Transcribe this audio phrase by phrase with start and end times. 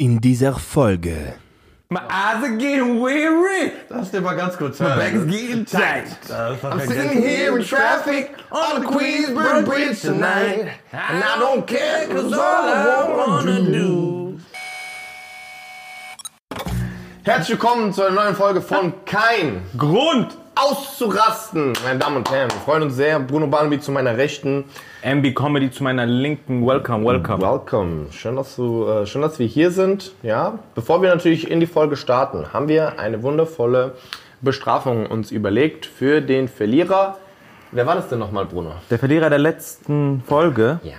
[0.00, 1.34] In dieser Folge.
[1.90, 3.70] My eyes are getting weary.
[3.90, 4.98] Lass dir mal ganz kurz My hören.
[4.98, 6.06] back is getting tight.
[6.30, 10.70] I'm sitting here in traffic on the Queensborough Bridge tonight.
[10.92, 14.38] And I don't care, cause all I wanna do.
[17.22, 20.34] Herzlich willkommen zu einer neuen Folge von Kein Grund.
[20.54, 21.72] Auszurasten.
[21.84, 23.18] Meine Damen und Herren, wir freuen uns sehr.
[23.20, 24.64] Bruno Barnaby zu meiner Rechten.
[25.02, 26.66] MB Comedy zu meiner Linken.
[26.66, 27.42] Welcome, welcome.
[27.42, 28.06] Welcome.
[28.12, 30.12] Schön, dass, du, äh, schön, dass wir hier sind.
[30.22, 33.94] Ja, bevor wir natürlich in die Folge starten, haben wir eine wundervolle
[34.42, 37.16] Bestrafung uns überlegt für den Verlierer.
[37.72, 38.72] Wer war das denn nochmal, Bruno?
[38.90, 40.94] Der Verlierer der letzten Folge Ja.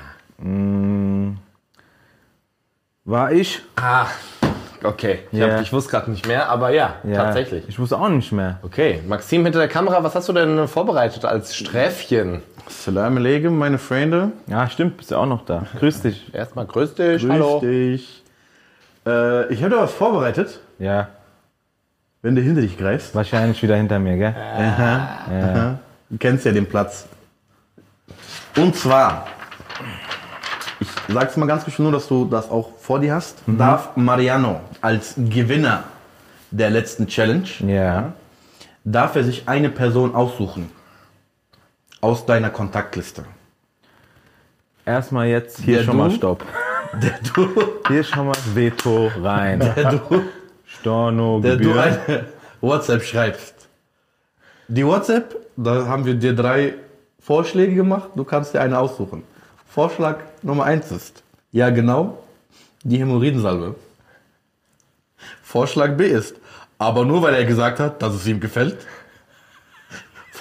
[3.04, 3.62] war ich.
[3.76, 4.06] Ah,
[4.84, 5.20] okay.
[5.32, 5.54] Ich, Ja.
[5.56, 7.64] hab, ich wusste gerade nicht mehr, aber ja, Ja, tatsächlich.
[7.68, 8.60] Ich wusste auch nicht mehr.
[8.64, 12.42] Okay, Maxim hinter der Kamera, was hast du denn vorbereitet als Sträfchen?
[12.68, 14.32] Salam alaikum, meine Freunde.
[14.48, 15.66] Ja, stimmt, bist du auch noch da.
[15.80, 16.30] Grüß dich.
[16.34, 17.22] Erstmal grüß dich.
[17.22, 17.60] Grüß Hallo.
[17.60, 18.24] dich.
[19.06, 21.08] Äh, ich habe da was vorbereitet, Ja,
[22.22, 23.16] wenn du hinter dich greifst.
[23.16, 24.36] wahrscheinlich wieder hinter mir, gell?
[24.38, 25.80] Aha.
[26.10, 27.08] Du kennst ja den Platz.
[28.56, 29.26] Und zwar,
[30.80, 34.60] ich sag's mal ganz kurz nur, dass du das auch vor dir hast, darf Mariano
[34.82, 35.84] als Gewinner
[36.52, 38.14] der letzten Challenge, Ja.
[38.84, 40.72] darf er sich eine Person aussuchen.
[42.02, 43.24] Aus deiner Kontaktliste.
[44.86, 46.16] Erstmal jetzt hier Der schon mal du?
[46.16, 46.44] Stopp.
[47.02, 47.48] Der du,
[47.88, 49.60] Hier schon mal Veto rein.
[49.60, 50.24] der du
[50.66, 51.84] Storno, der du Gebühr.
[51.84, 52.26] eine
[52.60, 53.56] WhatsApp schreibst.
[54.68, 56.74] Die WhatsApp, da haben wir dir drei
[57.22, 59.24] Vorschläge gemacht, du kannst dir eine aussuchen.
[59.68, 62.18] Vorschlag Nummer eins ist, ja genau,
[62.84, 63.76] die Hämorrhoidensalbe.
[65.52, 66.38] Vorschlag B ist,
[66.78, 68.78] aber nur weil er gesagt hat, dass es ihm gefällt.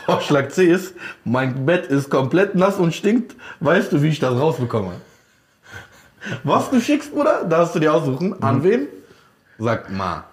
[0.06, 0.94] Vorschlag C ist,
[1.24, 4.92] mein Bett ist komplett nass und stinkt, weißt du, wie ich das rausbekomme?
[6.44, 8.40] Was du schickst, Bruder, darfst du dir aussuchen.
[8.40, 8.86] An wen?
[9.58, 10.26] Sagt Ma.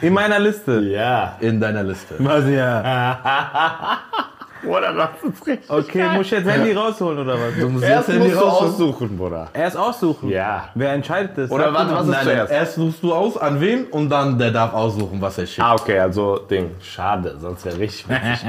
[0.00, 0.80] In meiner Liste.
[0.80, 1.36] Ja.
[1.40, 2.14] In deiner Liste.
[2.18, 4.00] Was ja?
[4.66, 5.70] Oder was ist richtig?
[5.70, 7.54] Okay, muss ich jetzt Handy rausholen oder was?
[7.58, 9.48] Du musst Erst Handy musst du aussuchen, Bruder.
[9.52, 10.28] Erst aussuchen.
[10.30, 10.68] Ja.
[10.74, 11.50] Wer entscheidet das?
[11.50, 12.12] Oder warte, was mal.
[12.12, 12.52] ist Nein, zuerst?
[12.52, 15.66] erst suchst du aus, an wen und dann der darf aussuchen, was er schickt.
[15.66, 16.72] Ah, okay, also Ding.
[16.80, 18.46] Schade, sonst wäre richtig witzig.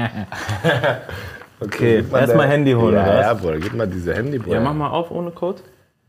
[1.62, 3.26] Okay, mal erstmal Handy holen, ja, oder was?
[3.26, 4.56] Ja, Bruder, gib mal diese Handy, Bruder.
[4.56, 5.60] Ja, mach mal auf ohne Code.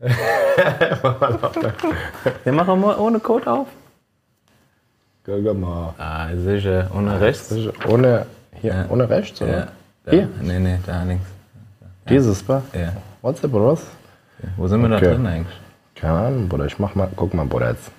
[2.44, 3.68] ja, mach mal ohne Code auf.
[5.24, 5.94] Guck mal.
[5.98, 6.90] Ah, sicher.
[6.96, 7.54] Ohne rechts.
[7.86, 8.26] Ohne,
[8.60, 9.58] hier, ohne rechts, oder?
[9.58, 9.68] Ja.
[10.04, 10.10] Da.
[10.12, 10.28] Hier?
[10.40, 11.26] Nee, nee, da links.
[12.08, 12.62] Dieses, wa?
[12.72, 12.92] Ja.
[13.20, 13.86] WhatsApp oder was?
[14.56, 15.04] Wo sind wir Okay.
[15.04, 15.56] da drin eigentlich?
[15.94, 16.66] Keine Ahnung, Bruder.
[16.66, 17.90] Ich mach mal, guck mal, Bruder, jetzt.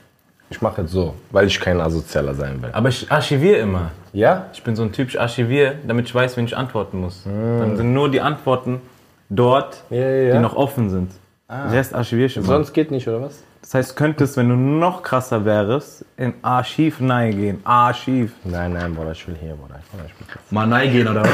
[0.49, 2.69] Ich mach jetzt so, weil ich kein Asozialer sein will.
[2.73, 3.91] Aber ich archiviere immer.
[4.11, 4.47] Ja?
[4.53, 7.23] Ich bin so ein Typ, ich archiviere, damit ich weiß, wen ich antworten muss.
[7.23, 8.81] Dann sind nur die Antworten
[9.29, 10.33] dort, Ja, ja, ja.
[10.35, 11.11] die noch offen sind.
[11.49, 12.45] Den Rest archiviere ich immer.
[12.45, 13.41] Sonst geht nicht, oder was?
[13.61, 17.61] Das heißt, könntest, wenn du noch krasser wärst, in Archiv nein gehen.
[17.63, 18.33] Archiv.
[18.43, 19.79] Nein, nein, Bruder, ich will hier, Bruder.
[19.87, 20.27] Ich will, ich will.
[20.51, 21.29] Mal nein gehen oder was?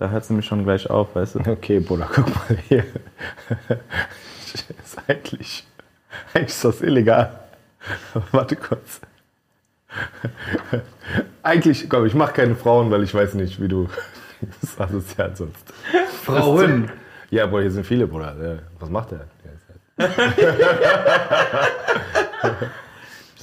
[0.00, 1.40] Da hört sie mich schon gleich auf, weißt du?
[1.50, 2.84] Okay, Bruder, guck mal hier.
[4.82, 5.66] ist eigentlich,
[6.32, 7.38] eigentlich ist das illegal.
[8.32, 9.02] Warte kurz.
[11.42, 13.88] Eigentlich, komm, ich mache keine Frauen, weil ich weiß nicht, wie du
[14.62, 15.70] das asozial sonst.
[16.24, 16.90] Frauen.
[17.30, 18.58] Ja, Bruder, hier sind viele, Bruder.
[18.78, 19.26] Was macht der?
[19.98, 20.08] Halt-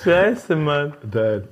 [0.03, 0.93] Scheiße, Mann.
[1.13, 1.43] Nein,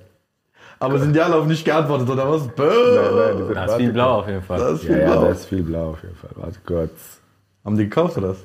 [0.79, 2.47] Aber sind die alle auf nicht geantwortet oder was?
[2.49, 2.63] Bäh.
[2.63, 4.59] nein, nein, die sind, Da ist warte viel blau auf jeden Fall.
[4.59, 5.21] Das ist Ja, viel ja, blau.
[5.21, 6.29] da ist viel blau auf jeden Fall.
[6.35, 7.19] Warte kurz.
[7.63, 8.37] Haben die gekauft oder was?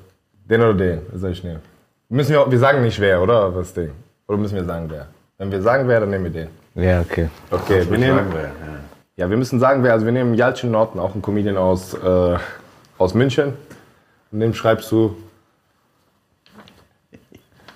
[0.49, 1.03] Den oder den?
[1.13, 1.61] Was soll ich nehmen?
[2.09, 3.55] Müssen wir, wir sagen nicht wer, oder?
[3.55, 3.93] Was Ding?
[4.29, 5.07] Oder müssen wir sagen wer?
[5.39, 6.49] Wenn wir sagen wer, dann nehmen wir den.
[6.75, 7.29] Ja, okay.
[7.51, 8.33] Okay, wir nehmen.
[8.33, 8.41] wir.
[8.43, 8.51] Ja.
[9.17, 12.39] Ja, wir müssen sagen, wer, also wir nehmen Jalcin Norton, auch ein Comedian aus, äh,
[12.97, 13.53] aus München.
[14.33, 15.15] Und dem schreibst du.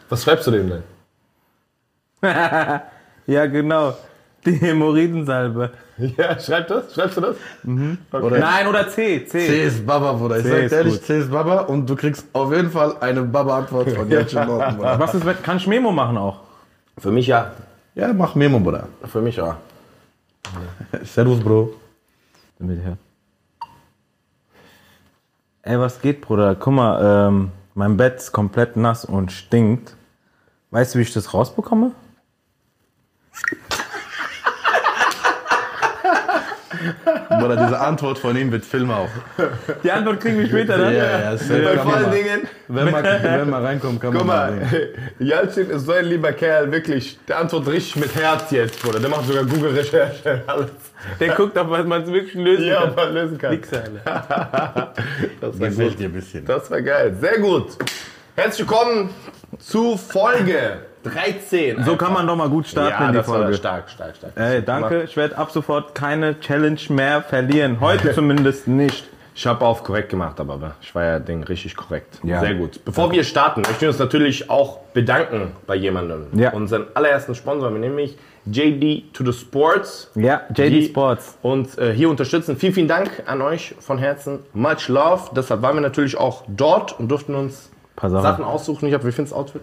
[0.09, 0.82] Was schreibst du dem denn?
[3.26, 3.94] Ja, genau.
[4.44, 5.71] Die Hämorrhoidensalbe.
[5.97, 6.93] Ja, schreib das?
[6.93, 7.37] Schreibst du das?
[8.12, 9.25] Oder Nein, oder C.
[9.27, 9.47] C.
[9.47, 10.38] C ist Baba, Bruder.
[10.38, 11.05] Ich C sag ehrlich, gut.
[11.05, 14.99] C ist Baba und du kriegst auf jeden Fall eine Baba-Antwort von Jatschen Norton, Bruder.
[14.99, 16.41] Was ist, kann ich Memo machen auch?
[16.98, 17.53] Für mich ja.
[17.95, 18.89] Ja, mach Memo, Bruder.
[19.04, 19.57] Für mich ja.
[21.04, 21.74] Servus, Bro.
[22.59, 22.98] Damit hört.
[25.63, 26.57] Ey, was geht, Bruder?
[26.57, 29.95] Guck mal, ähm, mein Bett ist komplett nass und stinkt.
[30.72, 31.92] Weißt du, wie ich das rausbekomme?
[37.28, 39.09] Bruder, diese Antwort von ihm wird Film auch.
[39.83, 40.97] Die Antwort kriegen wir später, Ja, ne?
[41.25, 41.60] ja, safe.
[41.63, 42.41] Bei vollen mal- Dingen.
[42.69, 44.89] Wenn man, wenn man reinkommt, kann Guck man mal mal, sehen.
[45.19, 47.19] Jalcin ist so ein lieber Kerl, wirklich.
[47.28, 49.01] Der antwortet richtig mit Herz jetzt, Bruder.
[49.01, 50.71] Der macht sogar Google-Recherche und alles.
[51.21, 52.91] Der guckt, ob man es wirklich lösen Ja, kann.
[52.91, 53.53] ob man lösen kann.
[53.53, 54.92] Wichser, Alter.
[55.41, 55.98] Das war Gefällt gut.
[56.01, 56.45] dir ein bisschen.
[56.47, 57.15] Das war geil.
[57.21, 57.69] Sehr gut.
[58.36, 59.10] Herzlich willkommen
[59.59, 61.84] zu Folge 13.
[61.84, 63.54] So kann man doch mal gut starten ja, in die das war Folge.
[63.54, 64.33] stark, stark, stark.
[64.36, 65.03] Ey, danke.
[65.03, 67.80] Ich werde ab sofort keine Challenge mehr verlieren.
[67.80, 69.09] Heute zumindest nicht.
[69.36, 72.21] Ich habe auf korrekt gemacht, aber ich war ja Ding richtig korrekt.
[72.22, 72.39] Ja.
[72.39, 72.84] Sehr gut.
[72.84, 76.27] Bevor wir starten, möchten wir uns natürlich auch bedanken bei jemandem.
[76.39, 76.53] Ja.
[76.53, 78.16] Unseren allerersten Sponsor, nämlich
[78.47, 80.12] JD to the Sports.
[80.15, 81.36] Ja, JD Sports.
[81.42, 82.57] uns äh, hier unterstützen.
[82.57, 84.41] Vielen, vielen Dank an euch von Herzen.
[84.53, 85.30] Much love.
[85.34, 87.71] Deshalb waren wir natürlich auch dort und durften uns.
[88.00, 88.86] Sachen aussuchen.
[88.86, 89.62] Ich habe, wie findest du das Outfit?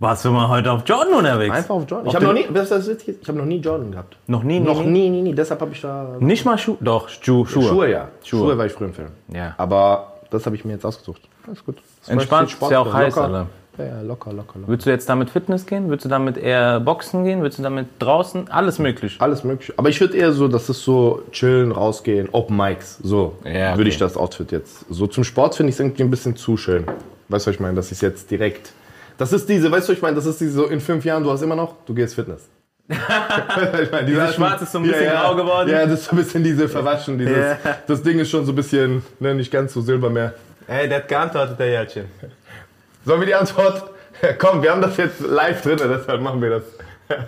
[0.00, 1.54] Warst du mal heute auf Jordan unterwegs?
[1.54, 2.08] Einfach auf Jordan.
[2.08, 3.18] Ich habe noch nie, ist das witzig?
[3.20, 4.16] Ich habe noch nie Jordan gehabt.
[4.26, 5.34] Noch nie, Noch nie, nie, nie.
[5.34, 6.78] Deshalb habe ich da Nicht mal Schuhe.
[6.80, 7.46] Doch, Schuhe.
[7.46, 7.62] Schuhe.
[7.64, 8.08] Schuhe, ja.
[8.24, 8.40] Schuhe.
[8.40, 9.08] Schuhe war ich früher im Film.
[9.30, 9.54] Ja.
[9.58, 11.20] Aber das habe ich mir jetzt ausgesucht.
[11.46, 11.76] Alles gut.
[12.00, 13.26] Das Entspannt, ist Sport, ist ja auch heiß, locker.
[13.26, 13.46] Alter.
[13.76, 14.68] Ja, ja, locker, locker, locker.
[14.68, 15.90] Würdest du jetzt damit Fitness gehen?
[15.90, 17.42] Würdest du damit eher Boxen gehen?
[17.42, 18.50] Würdest du damit draußen?
[18.50, 19.16] Alles möglich.
[19.20, 19.74] Alles möglich.
[19.76, 22.98] Aber ich würde eher so, das ist so chillen, rausgehen, Open Mics.
[23.02, 23.76] So Ja, okay.
[23.76, 24.86] würde ich das Outfit jetzt.
[24.88, 26.84] So zum Sport finde ich es irgendwie ein bisschen zu schön.
[27.28, 27.74] Weißt du, was ich meine?
[27.74, 28.72] Das ist jetzt direkt.
[29.20, 31.30] Das ist diese, weißt du, ich meine, das ist diese so in fünf Jahren, du
[31.30, 32.48] hast immer noch, du gehst Fitness.
[32.88, 35.20] ich meine, diese alten- Schwarz ist so ein bisschen ja, ja.
[35.20, 35.68] grau geworden.
[35.68, 37.18] Ja, das ist so ein bisschen diese verwaschen.
[37.18, 37.58] Dieses, Ja.
[37.86, 40.32] Das Ding ist schon so ein bisschen, ne, nicht ganz so silber mehr.
[40.66, 42.06] Ey, der hat geantwortet, der Jährchen.
[43.04, 43.90] Sollen wir die Antwort?
[44.38, 46.62] Komm, wir haben das jetzt live drin, deshalb machen wir das.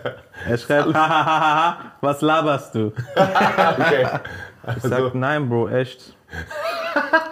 [0.48, 2.92] Er schreibt, hahaha, was laberst du?
[3.16, 4.06] Okay.
[4.76, 6.16] Ich sag, nein, Bro, echt.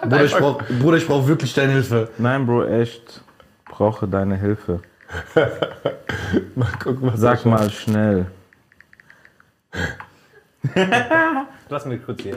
[0.03, 2.09] Bruder, ich brauch, Bruder, ich brauch wirklich deine Hilfe.
[2.19, 3.23] Nein, Bro, echt.
[3.81, 4.79] Brauche deine Hilfe.
[6.55, 8.27] Mal gucken, was Sag mal schnell.
[11.67, 12.35] Lass mich kurz hier.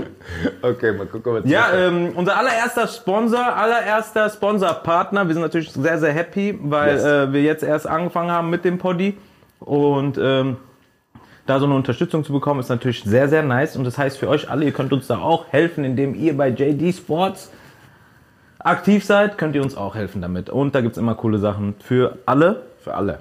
[0.62, 5.26] Okay, mal gucken, was Ja, ähm, unser allererster Sponsor, allererster Sponsorpartner.
[5.29, 7.05] Wir sind natürlich sehr, sehr happy, weil Yes.
[7.05, 9.19] äh, wir jetzt erst angefangen haben mit dem Poddy.
[9.61, 10.56] Und ähm,
[11.44, 13.76] da so eine Unterstützung zu bekommen, ist natürlich sehr, sehr nice.
[13.76, 16.49] Und das heißt für euch alle, ihr könnt uns da auch helfen, indem ihr bei
[16.49, 17.52] JD Sports
[18.64, 20.50] aktiv seid, könnt ihr uns auch helfen damit.
[20.50, 22.62] Und da gibt's immer coole Sachen für alle.
[22.81, 23.20] Für alle.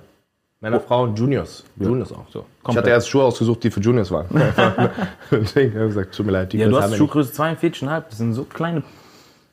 [0.61, 1.65] Männer, Frauen, Juniors.
[1.75, 2.25] Juniors auch.
[2.31, 4.27] So, Ich hatte erst Schuhe ausgesucht, die für Juniors waren.
[5.31, 8.03] Deswegen habe ich gesagt, tut mir leid, die Ja, du hast Schuhgröße 42,5.
[8.09, 8.83] Das sind so kleine.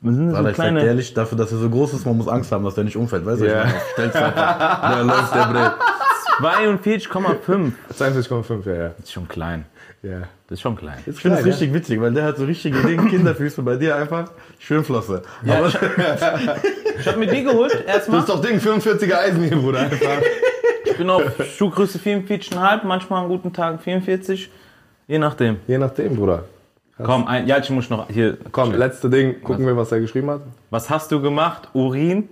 [0.01, 2.27] Das sind so Aber ich sag ehrlich, dafür, dass er so groß ist, man muss
[2.29, 3.25] Angst haben, dass der nicht umfällt.
[3.25, 3.65] Weißt du, Ja.
[3.65, 4.91] ich meine, stell's einfach.
[4.95, 5.73] Der läuft, der Bre.
[6.41, 7.57] 42,5.
[7.57, 7.75] nicht.
[7.99, 8.87] 42,5, ja, ja.
[8.89, 9.65] Das ist schon klein.
[10.03, 10.19] Ja.
[10.47, 10.97] Das ist schon klein.
[11.05, 14.29] Ich finde es richtig witzig, weil der hat so richtige Dinge, Kinderfüße bei dir einfach
[14.59, 15.21] Schwimmflosse.
[15.47, 15.67] Aber
[16.99, 18.19] Ich habe mir die geholt Das erstmal.
[18.19, 19.79] ist doch Ding 45er Eisen hier, Bruder.
[19.79, 20.21] Einfach.
[20.85, 21.23] Ich bin auf
[21.57, 24.49] Schuhgröße 44,5, manchmal an guten Tagen 44.
[25.07, 25.57] Je nachdem.
[25.67, 26.43] Je nachdem, Bruder.
[27.03, 28.37] Komm, ein, ja, ich muss noch hier.
[28.51, 29.41] Komm, letzte Ding.
[29.41, 30.41] Gucken wir, was er geschrieben hat.
[30.69, 31.69] Was hast du gemacht?
[31.73, 32.29] Urin?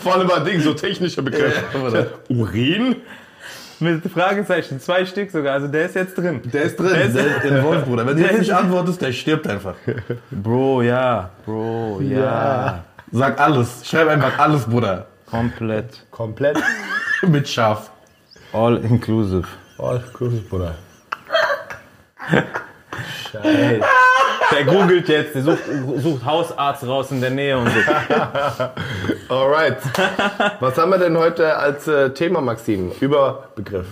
[0.00, 2.10] Vor allem ein Ding, so technische Begriffe.
[2.28, 2.96] Urin?
[3.80, 5.54] Mit Fragezeichen, zwei Stück sogar.
[5.54, 6.40] Also der ist jetzt drin.
[6.52, 6.90] Der ist drin.
[6.94, 8.04] Der ist- der, der Wolf, Bruder.
[8.06, 9.74] Wenn du jetzt nicht antwortest, der stirbt einfach.
[10.30, 11.30] Bro, ja.
[11.46, 12.82] Bro, ja.
[13.12, 13.86] Sag alles.
[13.88, 15.06] Schreib einfach alles, Bruder.
[15.30, 16.04] Komplett.
[16.10, 16.58] Komplett.
[17.22, 17.90] Mit Schaf.
[18.52, 19.46] All inclusive.
[19.78, 20.74] Oh, cool, Bruder.
[23.42, 23.80] Ey,
[24.52, 25.62] der googelt jetzt, der sucht,
[25.96, 29.34] sucht Hausarzt raus in der Nähe und so.
[29.34, 29.78] Alright.
[30.60, 32.92] Was haben wir denn heute als äh, Thema, Maxim?
[33.00, 33.86] Überbegriff.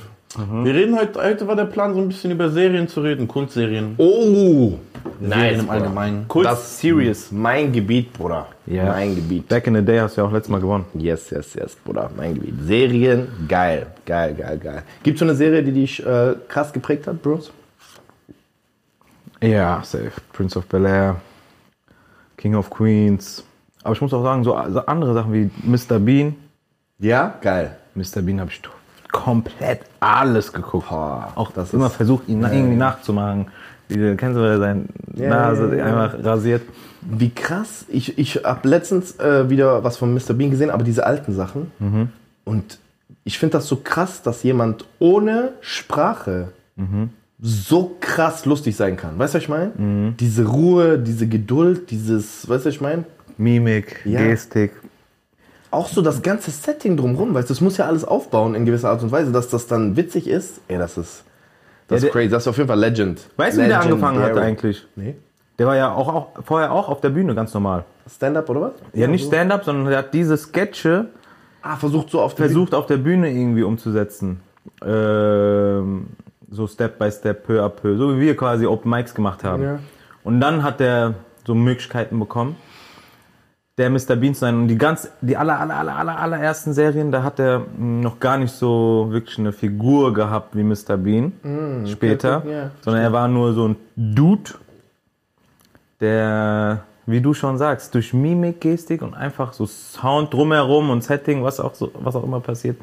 [0.62, 3.94] Wir reden heute, heute war der Plan, so ein bisschen über Serien zu reden, Kultserien.
[3.96, 4.74] Oh!
[5.20, 5.72] Serien im Bruder.
[5.72, 6.28] Allgemeinen.
[6.28, 7.30] Kult Das Serious.
[7.32, 8.46] Mein Gebiet, Bruder.
[8.66, 8.84] Ja.
[8.84, 9.48] Mein Gebiet.
[9.48, 10.84] Back in the day hast du ja auch letztes Mal gewonnen.
[10.94, 12.10] Yes, yes, yes, Bruder.
[12.16, 12.54] Mein Gebiet.
[12.66, 13.86] Serien, geil.
[14.04, 14.82] Geil, geil, geil.
[15.02, 17.50] Gibt es so eine Serie, die dich äh, krass geprägt hat, Bros?
[19.42, 20.12] Ja, safe.
[20.32, 21.16] Prince of Bel Air,
[22.36, 23.44] King of Queens.
[23.82, 25.98] Aber ich muss auch sagen, so andere Sachen wie Mr.
[25.98, 26.34] Bean.
[26.98, 27.34] Ja?
[27.40, 27.76] Geil.
[27.94, 28.22] Mr.
[28.22, 28.60] Bean habe ich
[29.12, 30.88] komplett alles geguckt.
[30.88, 33.46] Boah, auch das immer versucht, ihn irgendwie nachzumachen.
[33.88, 36.04] Wie, kennst du, seine Ja, Nase ja, ja, ja.
[36.04, 36.62] einfach rasiert?
[37.02, 37.84] Wie krass.
[37.88, 40.34] Ich, ich habe letztens äh, wieder was von Mr.
[40.34, 41.70] Bean gesehen, aber diese alten Sachen.
[41.78, 42.08] Mhm.
[42.44, 42.78] Und
[43.22, 47.08] ich finde das so krass, dass jemand ohne Sprache Mhm.
[47.40, 49.18] So krass lustig sein kann.
[49.18, 49.72] Weißt du, was ich meine?
[49.76, 50.16] Mhm.
[50.18, 53.04] Diese Ruhe, diese Geduld, dieses, weißt du, was ich meine?
[53.36, 54.20] Mimik, Ja.
[54.22, 54.72] Gestik.
[55.70, 58.88] Auch so das ganze Setting drumrum, weißt du, das muss ja alles aufbauen in gewisser
[58.90, 60.60] Art und Weise, dass das dann witzig ist.
[60.68, 61.24] Ey, das ist,
[61.88, 62.28] das Ja, ist crazy.
[62.30, 63.20] Das ist auf jeden Fall Legend.
[63.36, 64.86] Weißt du, wie der angefangen hat eigentlich?
[64.96, 65.16] Nee.
[65.58, 67.84] Der war ja auch, auch vorher auch auf der Bühne, ganz normal.
[68.10, 68.72] Stand-up oder was?
[68.94, 71.08] Ja, nicht Stand-up, sondern er hat diese Sketche
[71.62, 74.40] Ah, versucht so auf versucht auf der Bühne irgendwie umzusetzen.
[74.84, 76.06] Ähm,
[76.50, 77.96] so Step by Step, peu à peu.
[77.96, 79.62] So wie wir quasi Open Mics gemacht haben.
[79.62, 79.78] Ja.
[80.24, 81.14] Und dann hat er
[81.46, 82.56] so Möglichkeiten bekommen,
[83.78, 84.16] der Mr.
[84.16, 84.56] Bean zu sein.
[84.56, 88.20] Und die ganz, die aller, aller, aller, aller, allerersten Serien, da hat er mh, noch
[88.20, 90.96] gar nicht so wirklich eine Figur gehabt wie Mr.
[90.96, 91.32] Bean.
[91.86, 92.38] Später.
[92.38, 94.52] okay, ja, sondern er war nur so ein Dude,
[96.00, 101.44] der wie du schon sagst, durch Mimik, Gestik und einfach so Sound drumherum und Setting,
[101.44, 102.76] was auch, so, was auch immer passiert,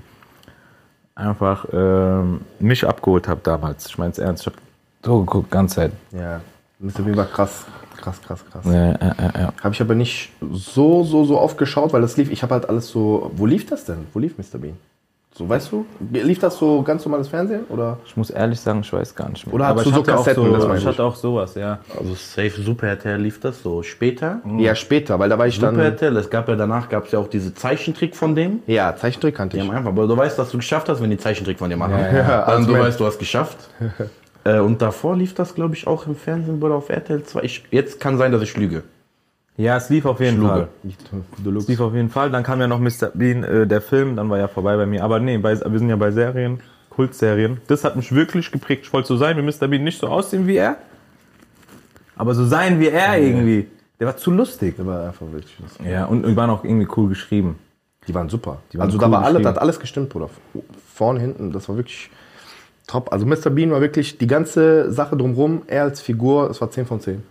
[1.16, 3.88] einfach ähm, mich abgeholt habe damals.
[3.88, 4.44] Ich meine es ernst.
[4.44, 4.58] Ich habe
[5.04, 5.92] so geguckt, ganze Zeit.
[6.12, 6.42] Ja.
[6.80, 7.04] Mr.
[7.04, 7.66] Bean war krass.
[7.98, 8.66] Krass, krass, krass.
[8.66, 9.54] Ja, ja, ja, ja.
[9.64, 12.30] Habe ich aber nicht so, so, so oft geschaut, weil das lief.
[12.32, 13.32] Ich habe halt alles so.
[13.36, 14.08] Wo lief das denn?
[14.14, 14.58] Wo lief Mr.
[14.60, 14.78] Bean?
[15.36, 15.86] So, weißt du?
[16.12, 17.64] Lief das so ganz normales Fernsehen?
[17.70, 17.98] Oder?
[18.06, 19.56] Ich muss ehrlich sagen, ich weiß gar nicht mehr.
[19.56, 20.86] Oder hast Aber du ich so hatte auch Kassetten, das ich ich.
[20.86, 21.80] hatte auch sowas, ja.
[21.98, 24.42] Also Safe Super RTL lief das so später.
[24.58, 25.80] Ja, später, weil da war ich Super dann.
[25.80, 28.60] RTL, es gab ja danach gab es ja auch diese Zeichentrick von dem.
[28.68, 29.64] Ja, Zeichentrick kannte ich.
[29.64, 31.94] haben einfach, aber du weißt, dass du geschafft hast, wenn die Zeichentrick von dir machen.
[31.98, 32.42] Ja, ja.
[32.46, 33.58] Dann als du weißt, du hast geschafft.
[34.44, 37.42] äh, und davor lief das, glaube ich, auch im Fernsehen oder auf RTL 2.
[37.42, 38.84] Ich, jetzt kann sein, dass ich lüge.
[39.56, 40.68] Ja, es lief auf jeden Fall.
[41.38, 41.64] Deluxe.
[41.64, 42.32] Es lief auf jeden Fall.
[42.32, 43.12] Dann kam ja noch Mr.
[43.14, 45.04] Bean, äh, der Film, dann war ja vorbei bei mir.
[45.04, 47.62] Aber nee, bei, wir sind ja bei Serien, Kultserien.
[47.68, 48.86] Das hat mich wirklich geprägt.
[48.86, 49.68] Ich wollte so sein wie Mr.
[49.68, 50.78] Bean, nicht so aussehen wie er,
[52.16, 53.68] aber so sein wie er irgendwie.
[54.00, 54.76] Der war zu lustig.
[54.76, 55.58] Der war einfach wirklich.
[55.60, 55.86] lustig.
[55.86, 57.60] Ja, und die waren auch irgendwie cool geschrieben.
[58.08, 58.58] Die waren super.
[58.74, 59.44] waren also cool da war alle, geschrieben.
[59.44, 60.30] da hat alles gestimmt, Bruder.
[60.94, 62.10] Vorne, hinten, das war wirklich
[62.88, 63.14] top.
[63.14, 63.50] Also Mr.
[63.50, 67.24] Bean war wirklich die ganze Sache drumherum, er als Figur, es war 10 von 10.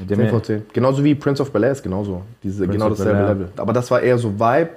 [0.00, 0.62] Der 10 mir- von 10.
[0.72, 2.22] Genauso wie Prince of Bel-Air ist genauso.
[2.42, 3.20] Diese, genau dasselbe.
[3.22, 3.48] Level.
[3.56, 4.70] Aber das war eher so Vibe,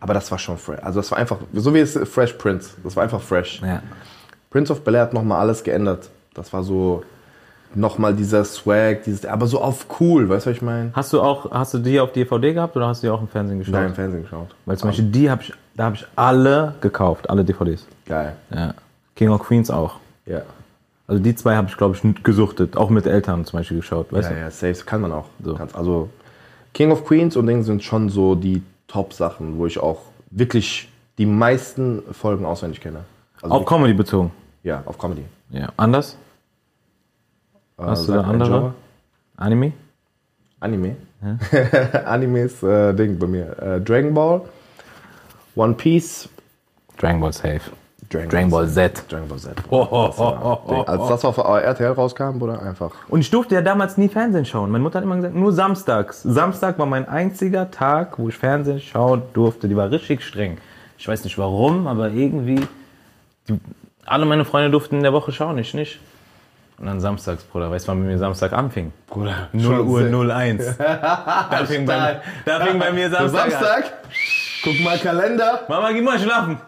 [0.00, 0.80] aber das war schon fresh.
[0.82, 2.70] Also das war einfach, so wie es Fresh Prince.
[2.82, 3.60] Das war einfach fresh.
[3.62, 3.82] Ja.
[4.50, 6.10] Prince of Bel-Air hat nochmal alles geändert.
[6.34, 7.02] Das war so
[7.74, 10.90] nochmal dieser Swag, dieses, aber so auf cool, weißt du, was ich meine?
[10.94, 13.28] Hast du auch, hast du die auf DVD gehabt oder hast du die auch im
[13.28, 13.74] Fernsehen geschaut?
[13.74, 14.48] Nein, im Fernsehen geschaut.
[14.64, 17.86] Weil zum Beispiel die habe ich, da habe ich alle gekauft, alle DVDs.
[18.06, 18.34] Geil.
[18.54, 18.74] Ja.
[19.14, 19.96] King of Queens auch.
[20.26, 20.42] Ja.
[21.08, 22.76] Also die zwei habe ich, glaube ich, gesuchtet.
[22.76, 24.40] Auch mit Eltern zum Beispiel geschaut, weißt Ja, du?
[24.42, 25.26] ja, safe kann man auch.
[25.42, 25.56] So.
[25.72, 26.08] Also
[26.74, 31.26] King of Queens und Ding sind schon so die Top-Sachen, wo ich auch wirklich die
[31.26, 33.00] meisten Folgen auswendig kenne.
[33.40, 34.32] Also Auch Comedy bezogen.
[34.62, 35.24] ja, auf Comedy.
[35.50, 35.68] Ja.
[35.76, 36.16] Anders?
[37.78, 38.48] Hast du da andere?
[38.50, 38.74] Genre.
[39.36, 39.72] Anime?
[40.60, 40.96] Anime.
[42.04, 43.58] Anime ist äh, Ding bei mir.
[43.58, 44.42] Äh, Dragon Ball,
[45.54, 46.28] One Piece,
[46.98, 47.60] Dragon Ball Safe.
[48.16, 49.04] Dragon, Dragon Ball Z.
[49.10, 49.52] Dragon Ball Z.
[49.70, 50.82] Oh, oh, oh, oh, oh.
[50.82, 52.90] Als das auf RTL rauskam, Bruder, einfach.
[53.08, 54.70] Und ich durfte ja damals nie Fernsehen schauen.
[54.70, 56.22] Meine Mutter hat immer gesagt, nur samstags.
[56.22, 59.68] Samstag war mein einziger Tag, wo ich Fernsehen schauen durfte.
[59.68, 60.58] Die war richtig streng.
[60.98, 62.66] Ich weiß nicht warum, aber irgendwie.
[63.48, 63.60] Die,
[64.04, 65.98] alle meine Freunde durften in der Woche schauen, ich nicht.
[66.78, 68.92] Und dann samstags, Bruder, weißt du, wann bei mir Samstag anfing?
[69.06, 70.76] Bruder, 0 Uhr 01.
[70.76, 73.50] da, fing bei, da fing bei mir Samstag, an.
[73.50, 73.92] Samstag,
[74.62, 76.58] guck mal Kalender, Mama, geh mal schlafen.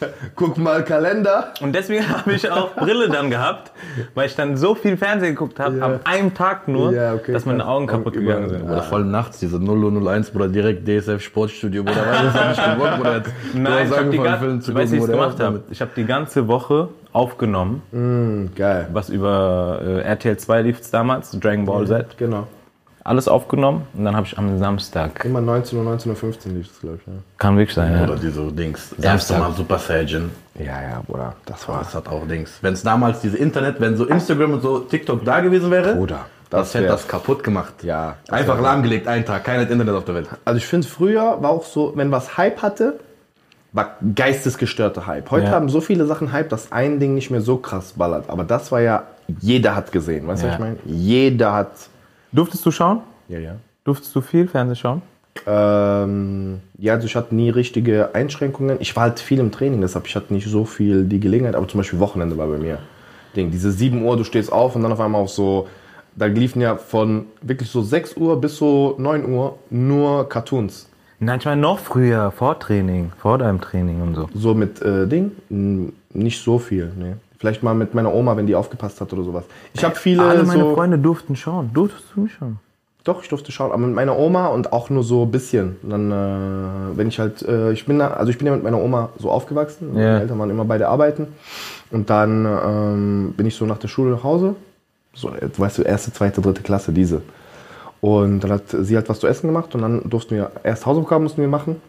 [0.36, 1.52] guck mal Kalender.
[1.60, 3.72] Und deswegen habe ich auch Brille dann gehabt,
[4.14, 5.84] weil ich dann so viel Fernsehen geguckt habe, Ja.
[5.86, 7.66] an einem Tag nur, Ja, okay, dass meine.
[7.66, 8.70] Augen kaputt Augen gegangen über- sind.
[8.70, 13.16] Oder voll nachts, diese 0001, Bruder, direkt DSF Sportstudio, Bruder, weil das nicht gewollt, Bruder.
[13.18, 15.62] Jetzt, du Nein, hast ich habe die, Film zu ich es gucken, gemacht habe?
[15.70, 18.86] Ich habe die ganze Woche aufgenommen, Geil.
[18.92, 22.16] was über äh, RTL 2 lief damals, Dragon Ball Z.
[22.18, 22.46] Genau.
[23.02, 26.80] Alles aufgenommen und dann habe ich am Samstag, Immer 19 Uhr, 19.15 Uhr lief das,
[26.80, 27.06] glaube ich.
[27.06, 27.12] Ja.
[27.38, 28.20] kann wirklich sein, Oder ja.
[28.20, 28.94] diese Dings.
[28.98, 29.38] Samstag.
[29.38, 30.30] Mal Super Saiyan.
[30.58, 31.34] Ja, ja, Bruder.
[31.46, 31.78] Das war.
[31.78, 32.58] Das hat auch Dings.
[32.60, 36.26] Wenn es damals diese Internet, wenn so Instagram und so TikTok da gewesen wäre, Bruder,
[36.50, 37.82] das, das hätte das kaputt gemacht.
[37.82, 38.16] Ja.
[38.28, 40.28] Einfach lahmgelegt, einen Tag, kein Internet auf der Welt.
[40.44, 43.00] Also ich finde, früher war auch so, wenn was Hype hatte,
[43.72, 45.30] war geistesgestörter Hype.
[45.30, 45.52] Heute Ja.
[45.52, 48.24] haben so viele Sachen Hype, dass ein Ding nicht mehr so krass ballert.
[48.28, 49.04] Aber das war ja,
[49.40, 50.26] jeder hat gesehen.
[50.26, 50.52] Weißt du, Ja.
[50.52, 50.76] was ich meine?
[50.84, 51.70] Jeder hat.
[52.32, 53.00] Durftest du schauen?
[53.28, 53.56] Ja, ja.
[53.84, 55.02] Durftest du viel Fernsehen schauen?
[55.46, 58.78] Ähm, ja, also ich hatte nie richtige Einschränkungen.
[58.80, 61.66] Ich war halt viel im Training, deshalb ich hatte nicht so viel die Gelegenheit, aber
[61.68, 62.78] zum Beispiel Wochenende war bei mir.
[63.34, 65.68] Ding, diese 7 Uhr, du stehst auf und dann auf einmal auf so,
[66.16, 70.88] da liefen ja von wirklich so 6 Uhr bis so 9 Uhr nur Cartoons.
[71.20, 74.28] Nein, ich meine noch früher, vor Training, vor deinem Training und so.
[74.34, 75.32] So mit äh, Ding?
[76.12, 77.18] Nicht so viel, ne.
[77.40, 79.44] Vielleicht mal mit meiner Oma, wenn die aufgepasst hat oder sowas.
[79.72, 81.70] Ich habe viele Alle meine so, Freunde durften schauen.
[81.72, 82.58] Durftest du nicht schauen?
[83.02, 85.76] Doch, ich durfte schauen, aber mit meiner Oma und auch nur so ein bisschen.
[85.82, 88.62] Und dann, äh, wenn ich halt, äh, ich bin da, also ich bin ja mit
[88.62, 89.96] meiner Oma so aufgewachsen.
[89.96, 90.02] Ja.
[90.02, 91.28] Meine Eltern waren immer beide arbeiten.
[91.90, 94.54] Und dann ähm, bin ich so nach der Schule nach Hause.
[95.14, 97.22] So, weißt du, erste, zweite, dritte Klasse, diese.
[98.02, 101.24] Und dann hat sie halt was zu essen gemacht und dann durften wir, erst Hausaufgaben
[101.24, 101.80] mussten wir machen.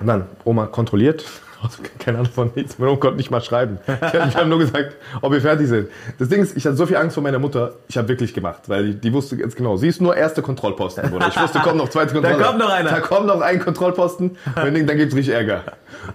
[0.00, 1.24] Und dann Oma kontrolliert.
[1.98, 2.78] Keine Ahnung von nichts.
[2.78, 3.78] Meine Oma konnte nicht mal schreiben.
[3.86, 5.88] Ich habe hab nur gesagt, ob wir fertig sind.
[6.18, 7.74] Das Ding ist, ich hatte so viel Angst vor meiner Mutter.
[7.88, 9.76] Ich habe wirklich gemacht, weil die, die wusste jetzt genau.
[9.76, 11.28] Sie ist nur erste Kontrollposten, Bruder.
[11.28, 12.42] Ich wusste, kommt noch zweite Kontrolle.
[12.42, 12.90] kommt noch einer.
[12.90, 14.30] Da kommt noch ein Kontrollposten.
[14.30, 15.62] Und dann, dann gibt's richtig Ärger.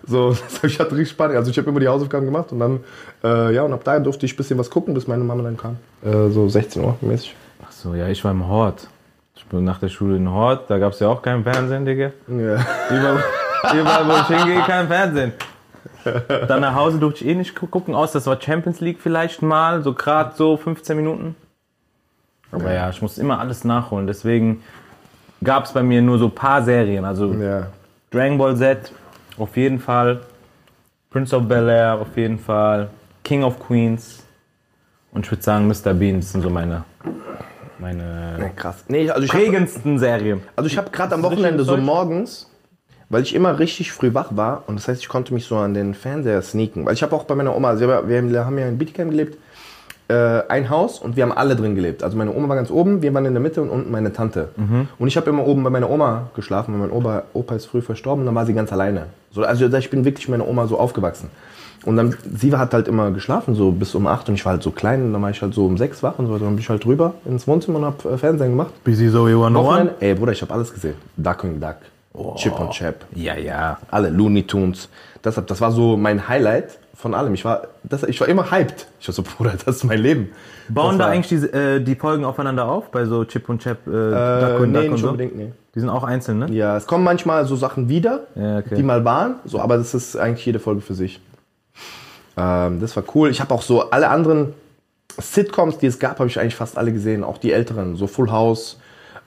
[0.06, 1.38] So, ich hatte richtig Spannung.
[1.38, 2.80] Also ich habe immer die Hausaufgaben gemacht und dann,
[3.24, 5.58] äh, ja, und ab da durfte ich ein bisschen was gucken, bis meine Mama dann
[5.58, 5.78] kam.
[6.04, 7.36] Äh, so 16 Uhr mäßig.
[7.66, 8.88] Ach so, ja, ich war im Hort.
[9.36, 12.12] Ich bin nach der Schule in Hort, da gab es ja auch kein Fernsehen, Digga.
[12.28, 12.66] Ja.
[13.74, 15.34] Überall, wo ich hingehe, kein Fernsehen.
[16.48, 19.42] Dann nach Hause durfte ich eh nicht gu- gucken, aus das war Champions League vielleicht
[19.42, 21.36] mal, so gerade so 15 Minuten.
[22.52, 24.64] Aber ja, ich muss immer alles nachholen, deswegen
[25.44, 27.06] gab es bei mir nur so ein paar Serien.
[27.06, 27.68] Also Ja.
[28.12, 28.92] Dragon Ball Z
[29.38, 30.22] auf jeden Fall,
[31.12, 32.90] Prince of Bel Air auf jeden Fall,
[33.24, 34.24] King of Queens
[35.12, 35.94] und ich würde sagen Mr.
[35.94, 36.84] Bean das sind so meine,
[37.78, 38.86] meine Krass.
[38.88, 40.42] Nee, also ich hab, prägendsten Serien.
[40.56, 42.49] also ich habe gerade am Wochenende so morgens,
[43.10, 45.74] weil ich immer richtig früh wach war und das heißt, ich konnte mich so an
[45.74, 46.86] den Fernseher sneaken.
[46.86, 49.38] Weil ich habe auch bei meiner Oma, also wir, haben ja in Bietigheim gelebt,
[50.10, 52.04] äh, ein Haus und wir haben alle drin gelebt.
[52.04, 54.50] Also meine Oma war ganz oben, wir waren in der Mitte und unten meine Tante.
[54.98, 57.82] Und ich habe immer oben bei meiner Oma geschlafen, weil mein Opa, Opa ist früh
[57.82, 59.08] verstorben und dann war sie ganz alleine.
[59.32, 61.30] So, also ich bin wirklich mit meiner Oma so aufgewachsen.
[61.86, 64.64] Und dann, sie hat halt immer geschlafen, so bis um 8 und ich war halt
[64.64, 66.44] so klein und dann war ich halt so um 6 wach und so weiter.
[66.44, 68.72] Dann bin ich halt rüber ins Wohnzimmer und hab äh, Fernsehen gemacht.
[68.84, 69.66] Busy Zoe 101?
[69.66, 70.96] Wochenende, ey Bruder, ich habe alles gesehen.
[71.16, 71.78] Ducking Duck,
[72.36, 73.78] Chip und Chap, Ja, ja.
[73.92, 74.90] alle Looney Tunes.
[75.24, 77.34] Deshalb, das war so mein Highlight von allem.
[77.34, 78.88] Ich war, das, ich war immer hyped.
[79.00, 80.32] Ich war so, Bruder, das ist mein Leben.
[80.70, 83.86] Bauen das da eigentlich die, äh, die Folgen aufeinander auf, bei so Chip und Chap,
[83.88, 85.08] äh, äh, Duck und nee, Duck und nicht so?
[85.10, 85.52] unbedingt, nee.
[85.76, 86.52] Die sind auch einzeln, ne?
[86.52, 88.76] Ja, es kommen manchmal so Sachen wieder, Ja, okay.
[88.76, 91.22] die mal waren, so, aber das ist eigentlich jede Folge für sich.
[92.36, 93.30] Ähm, das war cool.
[93.30, 94.54] Ich habe auch so alle anderen
[95.20, 97.24] Sitcoms, die es gab, habe ich eigentlich fast alle gesehen.
[97.24, 98.80] Auch die älteren, so Full House,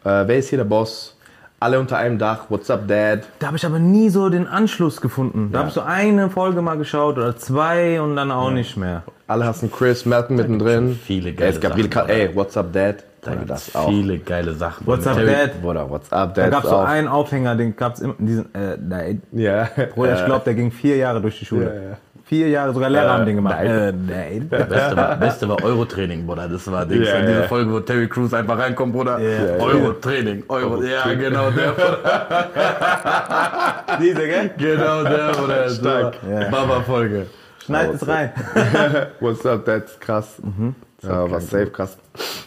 [0.04, 1.16] äh, Wer ist hier der Boss?
[1.62, 3.20] Alle unter einem Dach, What's Up Dad?
[3.38, 5.50] Da habe ich aber nie so den Anschluss gefunden.
[5.52, 9.04] Da habe ich so eine Folge mal geschaut oder zwei und dann auch nicht mehr.
[9.28, 10.98] Alle hassen Chris, Malcolm mittendrin.
[11.00, 12.96] viele Ey, geile es gab Sachen, viele, ey, What's Up Dad?
[13.20, 13.88] Da gibt das auch.
[13.88, 14.84] viele geile Sachen.
[14.88, 15.62] What's up, Terry- Dad?
[15.62, 16.50] Bruder, What's Up Da Dad?
[16.50, 16.84] gab es so auch.
[16.84, 19.68] einen Aufhänger, den gab es immer, diesen, äh, nein, Ja.
[19.94, 21.96] Bruder, ich glaube, der ging vier Jahre durch die Schule.
[22.32, 23.56] Vier Jahre, sogar Lehrer haben den gemacht.
[23.62, 23.68] nein.
[23.68, 24.48] Äh, nein.
[24.48, 26.48] Beste war, Beste war Euro-Training, Bruder.
[26.48, 27.06] Das war Dings.
[27.06, 27.42] Ja, diese ja.
[27.42, 29.18] Folge, wo Terry Crews einfach reinkommt, Bruder.
[29.18, 29.62] Ja.
[29.62, 30.42] Euro-Training.
[30.48, 31.74] Euro, ja, genau der.
[34.00, 34.50] Diese, gell?
[34.56, 35.68] genau der, Bruder.
[35.78, 36.14] Stark.
[36.22, 36.48] So, Ja.
[36.48, 37.26] Baba-Folge.
[37.66, 38.32] Schneid es rein.
[39.20, 40.00] What's Up Dad?
[40.00, 40.36] Krass.
[40.42, 40.74] Mhm.
[41.02, 41.98] Ja, war safe krass.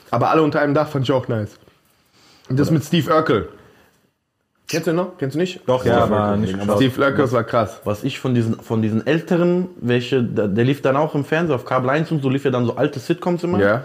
[0.09, 1.59] Aber alle unter einem Dach fand ich auch nice.
[2.49, 3.49] Und das mit Steve Urkel.
[4.67, 5.17] Kennst du ihn noch?
[5.17, 5.61] Kennst du nicht?
[5.67, 6.77] Doch, ja, aber nicht geschaut.
[6.77, 7.81] Steve das war krass.
[7.83, 11.55] Was ich von diesen, von diesen älteren, welche, der, der lief dann auch im Fernsehen
[11.55, 13.59] auf Kabel 1 und so lief ja dann so alte Sitcoms immer.
[13.59, 13.83] Ja.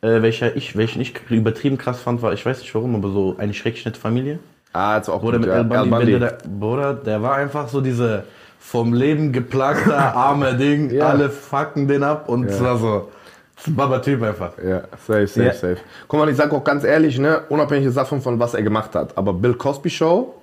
[0.00, 3.36] Äh, welcher ich, welchen ich übertrieben krass fand, war, ich weiß nicht warum, aber so
[3.38, 4.38] eine schrecklich nette Familie.
[4.72, 5.56] Ah, jetzt auch Bruder gut, mit ja.
[5.60, 6.12] El Bundy, Al Bundy.
[6.14, 8.24] wenn der, Bruder, der war einfach so diese
[8.58, 11.08] vom Leben geplagte, arme Ding, Ja.
[11.08, 13.08] alle fucken den ab und es war so,
[13.56, 14.52] das ist ein Baba-Typ einfach.
[14.62, 15.52] Ja, safe, safe, Ja.
[15.52, 15.78] safe.
[16.06, 19.16] Guck mal, ich sag auch ganz ehrlich, ne, unabhängig davon, von was er gemacht hat,
[19.18, 20.34] aber Bill Cosby Show,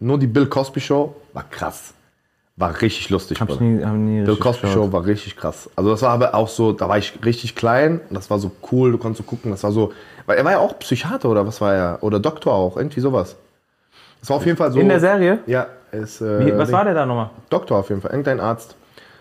[0.00, 1.94] nur die Bill Cosby Show war krass.
[2.58, 3.38] War richtig lustig.
[3.40, 3.70] Hab ich Bruder.
[3.70, 4.84] nie, hab nie Bill Cosby geschaut.
[4.86, 5.68] Show war richtig krass.
[5.76, 8.50] Also das war aber auch so, da war ich richtig klein und das war so
[8.72, 9.92] cool, du konntest so gucken, das war so,
[10.24, 11.98] weil er war ja auch Psychiater oder was war er?
[12.00, 13.36] Oder Doktor auch, irgendwie sowas.
[14.20, 14.80] Das war auf jeden Fall so.
[14.80, 15.38] In der Serie?
[15.46, 17.28] Ja, ist, äh, Wie, was Ding- war der da nochmal?
[17.50, 18.74] Doktor auf jeden Fall, irgendein Arzt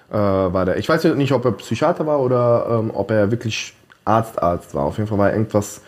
[0.10, 0.78] äh, war der.
[0.78, 3.74] Ich weiß nicht, ob er Psychiater war oder ähm, ob er wirklich
[4.06, 4.84] Arzt, Arzt war.
[4.84, 5.82] Auf jeden Fall war er irgendwas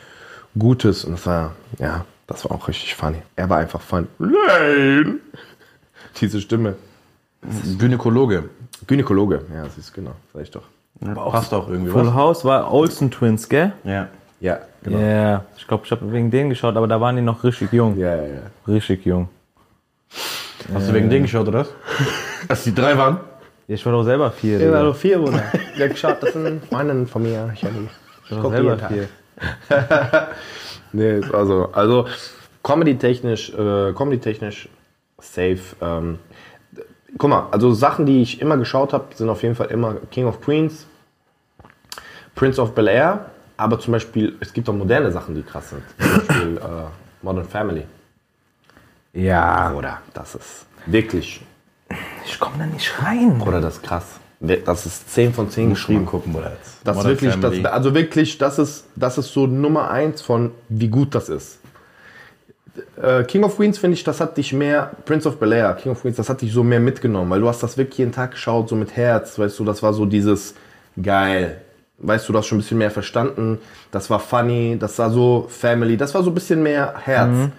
[0.57, 3.21] Gutes und das war, ja, das war auch richtig funny.
[3.35, 4.07] Er war einfach funny.
[4.17, 5.19] Nein!
[6.19, 6.75] Diese Stimme.
[7.77, 8.45] Gynäkologe.
[8.87, 10.63] Gynäkologe, ja, siehst du, genau, sag ich doch.
[11.13, 12.13] Passt auch irgendwie, Full was?
[12.13, 13.73] House war Olsen Twins, gell?
[13.83, 14.07] Ja.
[14.39, 15.43] Ja, Ja, genau.
[15.57, 17.97] ich glaube, ich habe wegen denen geschaut, aber da waren die noch richtig jung.
[17.97, 18.41] Ja, ja, ja.
[18.67, 19.29] Richtig jung.
[20.73, 21.65] Hast du wegen denen geschaut, oder?
[22.47, 23.19] Dass die drei waren?
[23.67, 24.53] Ich war doch selber vier.
[24.59, 24.83] Ja, Digga.
[24.83, 25.43] doch vier, Bruder.
[25.77, 27.51] Ja, geschaut, das sind Freundinnen von mir.
[27.53, 27.89] Ich, hab die-
[28.25, 29.09] Ich war guck doch selber vier.
[30.93, 32.07] Nee, also, also
[32.63, 34.69] Comedy-technisch, äh, Comedy-technisch
[35.19, 35.59] safe.
[35.81, 36.17] Ähm,
[37.17, 40.27] guck mal, also Sachen, die ich immer geschaut habe, sind auf jeden Fall immer King
[40.27, 40.87] of Queens,
[42.35, 43.25] Prince of Bel Air,
[43.57, 45.83] aber zum Beispiel, es gibt auch moderne Sachen, die krass sind.
[45.99, 46.61] Zum Beispiel äh,
[47.21, 47.85] Modern Family.
[49.13, 49.73] Ja.
[49.73, 51.41] Oder das ist wirklich,
[52.27, 53.41] Ich komme da nicht rein.
[53.41, 54.03] oder das ist krass.
[54.39, 56.05] Das ist 10 von 10 geschrieben.
[56.05, 56.51] gucken, Bruder.
[56.51, 56.77] Jetzt.
[56.83, 60.89] Das Modern wirklich, das, also wirklich, das ist, das ist so Nummer eins von wie
[60.89, 61.59] gut das ist.
[63.01, 65.93] Äh, King of Queens finde ich, das hat dich mehr, Prince of Bel Air, King
[65.93, 68.31] of Queens, das hat dich so mehr mitgenommen, weil du hast das wirklich jeden Tag
[68.31, 70.53] geschaut, so mit Herz, weißt du, das war so dieses
[71.01, 71.61] geil.
[71.97, 73.57] Weißt du, du hast schon ein bisschen mehr verstanden,
[73.89, 77.49] das war funny, das war so Family, das war so ein bisschen mehr Herz.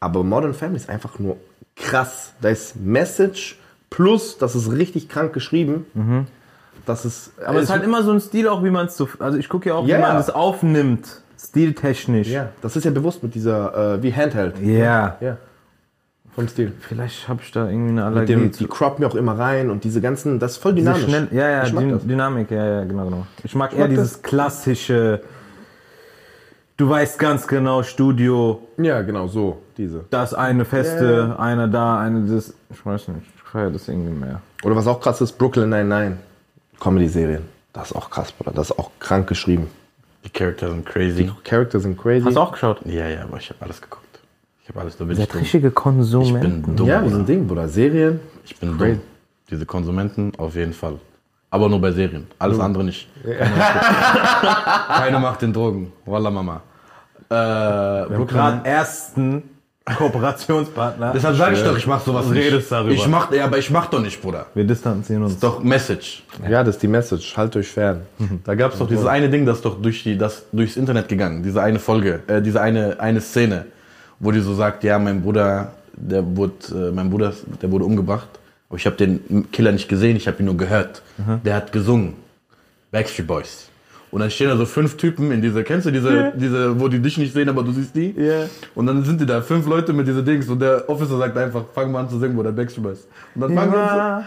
[0.00, 1.36] Aber Modern Family ist einfach nur
[1.76, 2.32] krass.
[2.40, 3.56] Da ist Message
[3.96, 5.86] plus, das ist richtig krank geschrieben.
[6.84, 9.08] Das ist, Aber es ist halt immer so ein Stil, auch wie man es so.
[9.18, 11.22] Also ich gucke ja auch, Ja, wie man es aufnimmt.
[11.42, 12.28] Stiltechnisch.
[12.28, 14.58] Ja, das ist ja bewusst mit dieser, äh, wie Handheld.
[14.60, 15.16] Ja.
[15.20, 15.36] Ja.
[16.34, 16.72] Vom Stil.
[16.80, 18.58] Vielleicht habe ich da irgendwie eine Mit Allergie dem, zu.
[18.64, 21.04] die croppen ja auch immer rein und diese ganzen, das ist voll dynamisch.
[21.04, 22.06] schnell, ja, ja, ich Dyn- das.
[22.06, 23.26] Dynamik, ja, ja, genau, genau.
[23.42, 23.98] Ich mag eher mag das.
[24.04, 25.22] dieses klassische,
[26.76, 30.04] du weißt ganz genau, Studio, Ja, genau, so, diese.
[30.10, 32.52] das eine Feste, Ja, eine da, eine das.
[32.70, 34.40] Ich weiß nicht, ich feiere das irgendwie mehr.
[34.62, 36.18] Oder was auch krass ist, Brooklyn 99.
[36.80, 37.42] Comedy-Serien.
[37.72, 38.52] Das ist auch krass, Bruder.
[38.52, 39.68] Das ist auch krank geschrieben.
[40.24, 41.30] Die Charakter sind crazy.
[41.44, 42.24] Characters sind crazy.
[42.24, 42.80] Hast du auch geschaut?
[42.84, 44.02] Ja, ja, aber ich habe alles geguckt.
[44.62, 45.38] Ich habe alles, da bin ich dumm.
[45.40, 46.62] richtige Ich Konsumenten.
[46.62, 46.88] bin dumm.
[46.88, 47.16] Ja, wir Bruder.
[47.16, 47.68] sind Ding, Bruder.
[47.68, 48.20] Serien.
[48.44, 49.00] Ich bin dumm.
[49.48, 50.98] Diese Konsumenten auf jeden Fall.
[51.50, 52.26] Aber nur bei Serien.
[52.38, 53.08] Alles andere nicht.
[54.88, 55.92] Keine macht den Drogen.
[56.04, 56.60] Wallah Mama.
[57.28, 58.26] Äh, Brooklyn.
[58.26, 59.42] Gerade ersten
[59.94, 61.12] Kooperationspartner.
[61.12, 62.44] Deshalb sage ich doch, ich mach sowas nicht.
[62.44, 62.92] Redest darüber.
[62.92, 64.46] Ich mach, ja, aber ich mach doch nicht, Bruder.
[64.52, 65.38] Wir distanzieren uns.
[65.38, 66.24] Doch Message.
[66.48, 67.36] Ja, das ist die Message.
[67.36, 68.02] Haltet euch fern.
[68.44, 71.08] Da gab es doch dieses eine Ding, das ist doch durch die, das durchs Internet
[71.08, 73.66] gegangen, diese eine Folge, äh, diese eine, eine Szene,
[74.18, 78.28] wo die so sagt, ja, mein Bruder, der wurde, äh, mein Bruder, der wurde umgebracht,
[78.68, 81.02] aber ich habe den Killer nicht gesehen, ich habe ihn nur gehört.
[81.44, 82.14] Der hat gesungen,
[82.90, 83.68] Backstreet Boys.
[84.16, 87.00] Und dann stehen da so fünf Typen in diese, kennst du diese, diese, wo die
[87.00, 88.14] dich nicht sehen, aber du siehst die?
[88.16, 88.46] Ja.
[88.74, 91.64] Und dann sind die da, fünf Leute mit diese Dings und der Officer sagt einfach,
[91.74, 93.06] fang mal an zu singen, Bruder, Backstreet Boys.
[93.34, 94.24] Und dann fangen wir an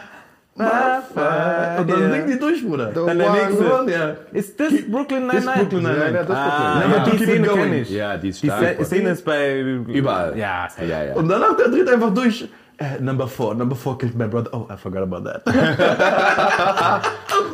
[0.55, 2.91] zu, und dann singen die durch, Bruder.
[2.93, 3.63] Dann der nächste.
[3.91, 4.15] Ja.
[4.31, 5.57] Ist das Brooklyn Ist Nine-Nine?
[5.57, 6.13] Brooklyn Nine-Nine.
[6.13, 6.91] Ja, das ist Ah, Brooklyn.
[6.91, 7.89] ja, Ja, die Szene kenne ich.
[7.89, 8.61] Ja, die ist Die stark.
[8.75, 9.59] Szene- Szene ist bei...
[9.87, 10.37] Überall.
[10.37, 11.15] Ja, Ja, ja.
[11.15, 12.47] Und danach, der dreht einfach durch.
[12.79, 14.49] Äh, number four, number four killed my brother.
[14.53, 15.45] Oh, I forgot about that.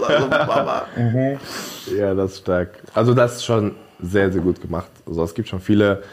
[0.08, 0.86] also, Mama.
[1.98, 2.70] Ja, das ist stark.
[2.94, 4.92] Also das ist schon sehr, sehr gut gemacht.
[5.08, 6.04] Also es gibt schon viele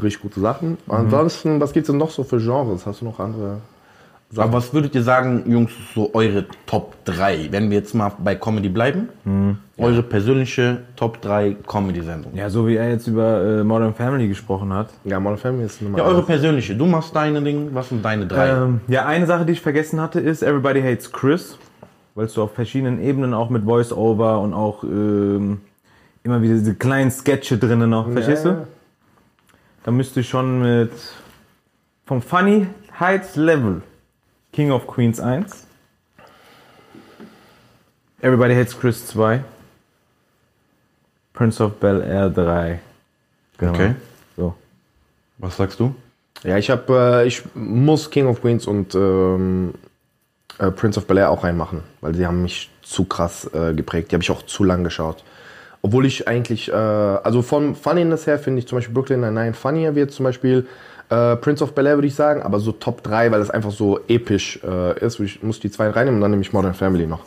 [0.00, 0.78] richtig gute Sachen.
[0.88, 2.86] Ansonsten, was gibt es denn noch so für Genres?
[2.86, 3.58] Hast du noch andere?
[4.36, 7.48] Aber was würdet ihr sagen, Jungs, so eure Top 3?
[7.50, 9.08] Wenn wir jetzt mal bei Comedy bleiben,
[9.76, 12.34] eure persönliche Top 3 Comedy-Sendung.
[12.36, 14.90] Ja, so wie er jetzt über äh, Modern Family gesprochen hat.
[15.04, 16.26] Ja, Modern Family ist Nummer Ja, eure eins.
[16.26, 16.76] persönliche.
[16.76, 18.50] Du machst deine Ding, was sind deine drei?
[18.50, 21.58] Ähm, ja, eine Sache, die ich vergessen hatte, ist Everybody Hates Chris.
[22.14, 25.60] Weil du auf verschiedenen Ebenen auch mit Voice-Over und auch ähm,
[26.22, 28.10] immer wieder diese kleinen Sketche drinnen noch.
[28.10, 28.52] Verstehst ja.
[28.52, 28.66] du?
[29.84, 30.92] Da müsste ich schon mit
[32.06, 32.66] vom Funny
[32.98, 33.82] Heights Level
[34.52, 35.66] King of Queens 1.
[38.20, 39.42] Everybody Hates Chris 2.
[41.32, 42.80] Prince of Bel Air 3.
[43.58, 43.72] Genau.
[43.72, 43.94] Okay.
[44.36, 44.54] So.
[45.38, 45.94] Was sagst du?
[46.42, 49.74] Ja, ich habe, äh, ich muss King of Queens und ähm,
[50.58, 54.10] äh, Prince of Bel Air auch reinmachen, weil sie haben mich zu krass äh, geprägt.
[54.10, 55.22] Die habe ich auch zu lang geschaut.
[55.82, 59.94] Obwohl ich eigentlich, äh, also vom Funniness her finde ich zum Beispiel Brooklyn Nine-Nine funnier
[59.94, 60.66] wird zum Beispiel
[61.10, 63.70] äh, Prince of Bel Air würde ich sagen, aber so Top 3, weil es einfach
[63.72, 65.20] so episch äh, ist.
[65.20, 67.20] Ich muss die zwei reinnehmen und dann nehme ich Modern Family noch.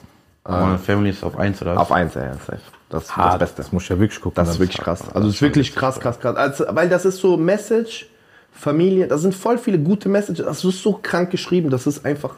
[0.46, 1.82] Modern Family ist auf 1 oder was?
[1.84, 2.60] Auf eins, ja, ja, safe.
[2.90, 3.38] Das ist das.
[3.40, 3.58] Beste.
[3.58, 4.36] Das muss ich ja wirklich gucken.
[4.36, 5.02] Das ist wirklich krass.
[5.14, 6.36] Also es ist wirklich krass, krass, krass.
[6.36, 8.08] Also, weil das ist so Message,
[8.52, 10.46] Familie, da sind voll viele gute Messages.
[10.46, 11.70] Das ist so krank geschrieben.
[11.70, 12.36] Das ist einfach,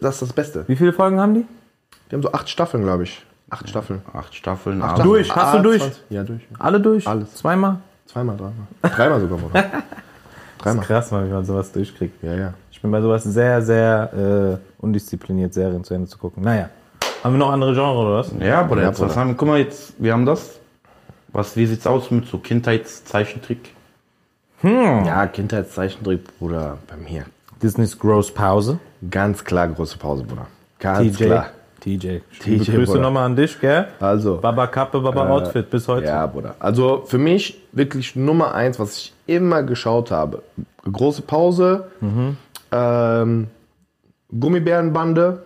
[0.00, 0.64] das ist das Beste.
[0.66, 1.46] Wie viele Folgen haben die?
[2.10, 3.24] Wir haben so acht Staffeln, glaube ich.
[3.50, 4.02] Acht Staffeln.
[4.12, 4.82] Acht Staffeln.
[4.82, 5.08] Acht Staffeln.
[5.08, 5.80] Durch, hast du Ah, durch?
[5.82, 6.02] 20.
[6.10, 6.42] Ja, durch.
[6.58, 7.06] Alle durch?
[7.06, 7.34] Alles.
[7.36, 7.78] Zweimal?
[8.06, 8.66] Zweimal, dreimal.
[8.82, 9.64] Dreimal sogar, Bruder.
[10.64, 10.84] Dreimal.
[10.84, 12.22] Krass, man, wie man sowas durchkriegt.
[12.22, 12.54] Ja, ja.
[12.70, 16.42] Ich bin bei sowas sehr, sehr äh, undiszipliniert, Serien zu Ende zu gucken.
[16.42, 16.70] Naja.
[17.22, 18.32] Haben wir noch andere Genre oder was?
[18.38, 19.20] Ja, Bruder, Ja, jetzt, was Bruder.
[19.20, 19.34] haben wir?
[19.36, 20.58] Guck mal, jetzt, wir haben das.
[21.32, 23.70] Was, wie sieht's aus mit so Kindheitszeichentrick?
[24.62, 27.24] Ja, Kindheitszeichentrick, Bruder, bei mir.
[27.62, 28.78] Disney's Gross Pause.
[29.10, 30.46] Ganz klar große Pause, Bruder.
[30.78, 31.24] Ganz TJ.
[31.24, 31.46] klar.
[31.80, 32.20] TJ.
[32.40, 33.86] TJ, Grüße nochmal an dich, gell?
[34.00, 34.38] Also.
[34.38, 36.06] Baba Kappe, Baba Outfit bis heute.
[36.06, 36.54] Ja, Bruder.
[36.58, 40.42] Also für mich wirklich Nummer eins, was ich immer geschaut habe.
[40.90, 41.90] Große Pause,
[42.72, 43.46] ähm,
[44.38, 45.42] Gummibärenbande.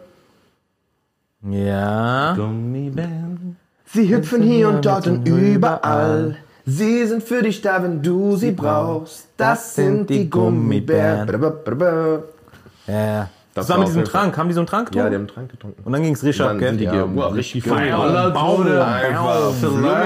[1.43, 2.35] Ja.
[2.35, 3.57] Gummibären.
[3.87, 6.37] Sie hüpfen hier und dort und überall.
[6.67, 9.29] Sie sind für dich da, wenn du sie brauchst.
[9.37, 11.27] Das sind die Gummibären.
[11.27, 12.23] Gummibären.
[12.87, 13.31] Ja.
[13.59, 14.37] Das, war mit diesem Trank.
[14.37, 15.11] Haben die so einen Trank Ja, getrunken?
[15.11, 15.83] die haben Trank getrunken.
[15.85, 16.69] Und dann ging's richtig ab, Dann gell?
[16.71, 17.05] sind die ja.
[17.05, 18.85] boah, richtig Baum, wurde.
[18.85, 19.53] Einfach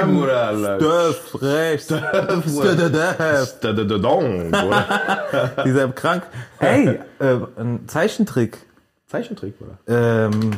[0.06, 0.78] Bruder.
[0.78, 1.88] Dörf, rechts.
[1.88, 2.42] Bruder.
[5.64, 6.22] Dieser Krank.
[6.58, 8.58] Hey, äh, ein Zeichentrick.
[9.08, 9.78] Zeichentrick, Bruder.
[9.86, 10.52] Ähm,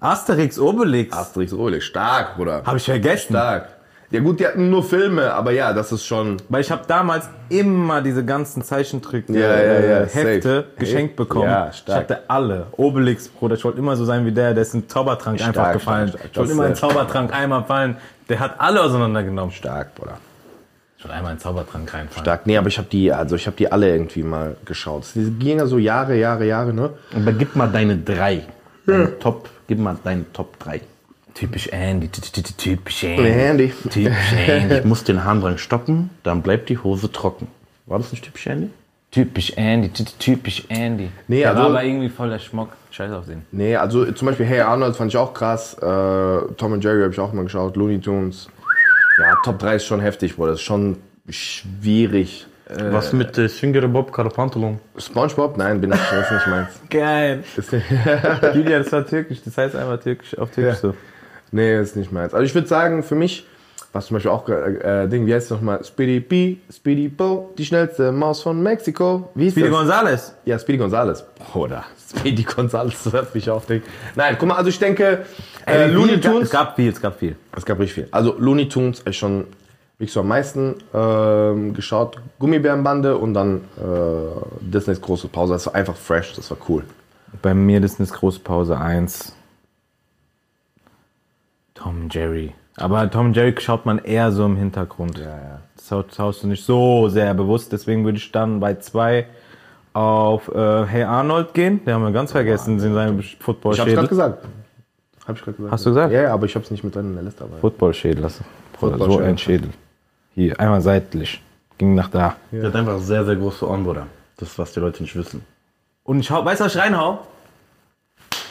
[0.00, 1.16] Asterix, Obelix.
[1.16, 2.62] Asterix Obelix, stark, Bruder.
[2.64, 3.30] Habe ich vergessen.
[3.30, 3.77] Stark.
[4.10, 6.38] Ja gut, die hatten nur Filme, aber ja, das ist schon...
[6.48, 10.64] Weil ich habe damals immer diese ganzen Zeichentrick Ja, ja, ja, safe.
[10.78, 11.44] geschenkt bekommen.
[11.44, 12.68] Ja, ich hatte alle.
[12.78, 13.56] Obelix, Bruder.
[13.56, 16.08] Ich wollte immer so sein wie der, der ist in den Zaubertrank Stark, einfach gefallen.
[16.08, 16.30] stark, stark.
[16.32, 17.96] Ich wollte immer in den ist sehr Zaubertrank einmal fallen.
[18.30, 19.52] Der hat alle auseinandergenommen.
[19.52, 20.18] Stark, Bruder.
[20.96, 22.24] Ich wollte einmal in den Zaubertrank reinfallen.
[22.24, 22.46] Stark.
[22.46, 25.04] Nee, aber ich habe die, also ich habe die alle irgendwie mal geschaut.
[25.14, 26.90] Die gingen ja so Jahre, Jahre, Jahre, ne?
[27.14, 28.44] Aber gib mal deine drei.
[28.86, 30.80] Deine Top, gib mal deine Top 3.
[31.38, 33.72] Typisch Andy, ty- ty- ty- typisch Nee, Andy.
[33.90, 34.78] Typisch Andy.
[34.78, 37.46] Ich muss den Harndrang stoppen, dann bleibt die Hose trocken.
[37.86, 38.70] War das nicht typisch Andy?
[39.10, 41.10] Typisch Andy, ty- ty- typisch Andy.
[41.28, 42.70] Nee, der also- war aber irgendwie voll der Schmock.
[42.90, 43.42] Scheiß auf den.
[43.52, 45.74] Nee, also zum Beispiel Hey Arnold fand ich auch krass.
[45.74, 45.84] Äh,
[46.56, 47.76] Tom und Jerry habe ich auch mal geschaut.
[47.76, 48.48] Looney Tunes.
[49.18, 50.52] Ja, Top 3 ist schon heftig, Bruder.
[50.52, 50.96] Das ist schon
[51.28, 52.46] schwierig.
[52.90, 54.78] Was mit äh, Süngere Bob Karapantelon?
[54.98, 55.56] Spongebob?
[55.56, 56.68] Nein, bin ich das ist nicht meins.
[56.90, 57.42] Geil.
[57.56, 57.86] Ist nicht,
[58.54, 59.38] Julia, das war türkisch.
[59.44, 60.94] Das heißt einfach türkisch auf türkisch so.
[61.52, 62.34] Nee, ist nicht meins.
[62.34, 63.46] Also ich würde sagen, für mich
[63.92, 65.82] was zum Beispiel auch, äh, äh, Ding, wie heißt es nochmal?
[65.82, 69.30] Speedy B, Speedy Bo, die schnellste Maus von Mexiko.
[69.34, 69.78] Wie hieß Speedy das?
[69.78, 70.34] Gonzales.
[70.44, 71.24] Ja, Speedy Gonzales.
[71.54, 73.82] Oder Speedy Gonzales, das hört mich auf, Ding.
[74.14, 75.24] Nein, guck mal, also ich denke,
[75.64, 76.42] äh, Ey, Looney viel- Tunes.
[76.44, 77.36] Es gab viel, es gab viel.
[77.56, 78.08] Es gab richtig viel.
[78.10, 79.46] Also Looney Tunes ist schon
[79.96, 82.18] wirklich so am meisten ähm, geschaut.
[82.38, 83.80] Gummibärenbande und dann äh,
[84.60, 85.54] Disneys große Pause.
[85.54, 86.84] Das war einfach fresh, das war cool.
[87.40, 89.34] Bei mir ist eine große Pause 1.
[91.78, 92.52] Tom und Jerry.
[92.76, 95.18] Aber Tom und Jerry schaut man eher so im Hintergrund.
[95.18, 95.60] Ja, ja.
[95.76, 97.72] Das haust- haust du nicht so sehr bewusst.
[97.72, 99.26] Deswegen würde ich dann bei 2
[99.94, 101.84] auf äh, Hey Arnold gehen.
[101.84, 104.44] Den haben wir ganz vergessen in seinem Ich hab's gerade gesagt.
[105.26, 105.72] Hab ich gerade gesagt.
[105.72, 106.12] Hast du gesagt?
[106.12, 107.58] Ja, ja, aber ich hab's nicht mit drin in der Liste dabei.
[107.60, 108.22] Football-Schädel.
[108.22, 108.40] das-
[108.78, 109.70] Bruder, So ein Schädel.
[110.34, 111.42] Hier, einmal seitlich.
[111.78, 112.36] Ging nach da.
[112.52, 114.06] Der hat einfach sehr, sehr große Ohren, Bruder.
[114.36, 115.44] Das ist, was die Leute nicht wissen.
[116.04, 117.26] Und ich hau, weißt du, was ich reinhau?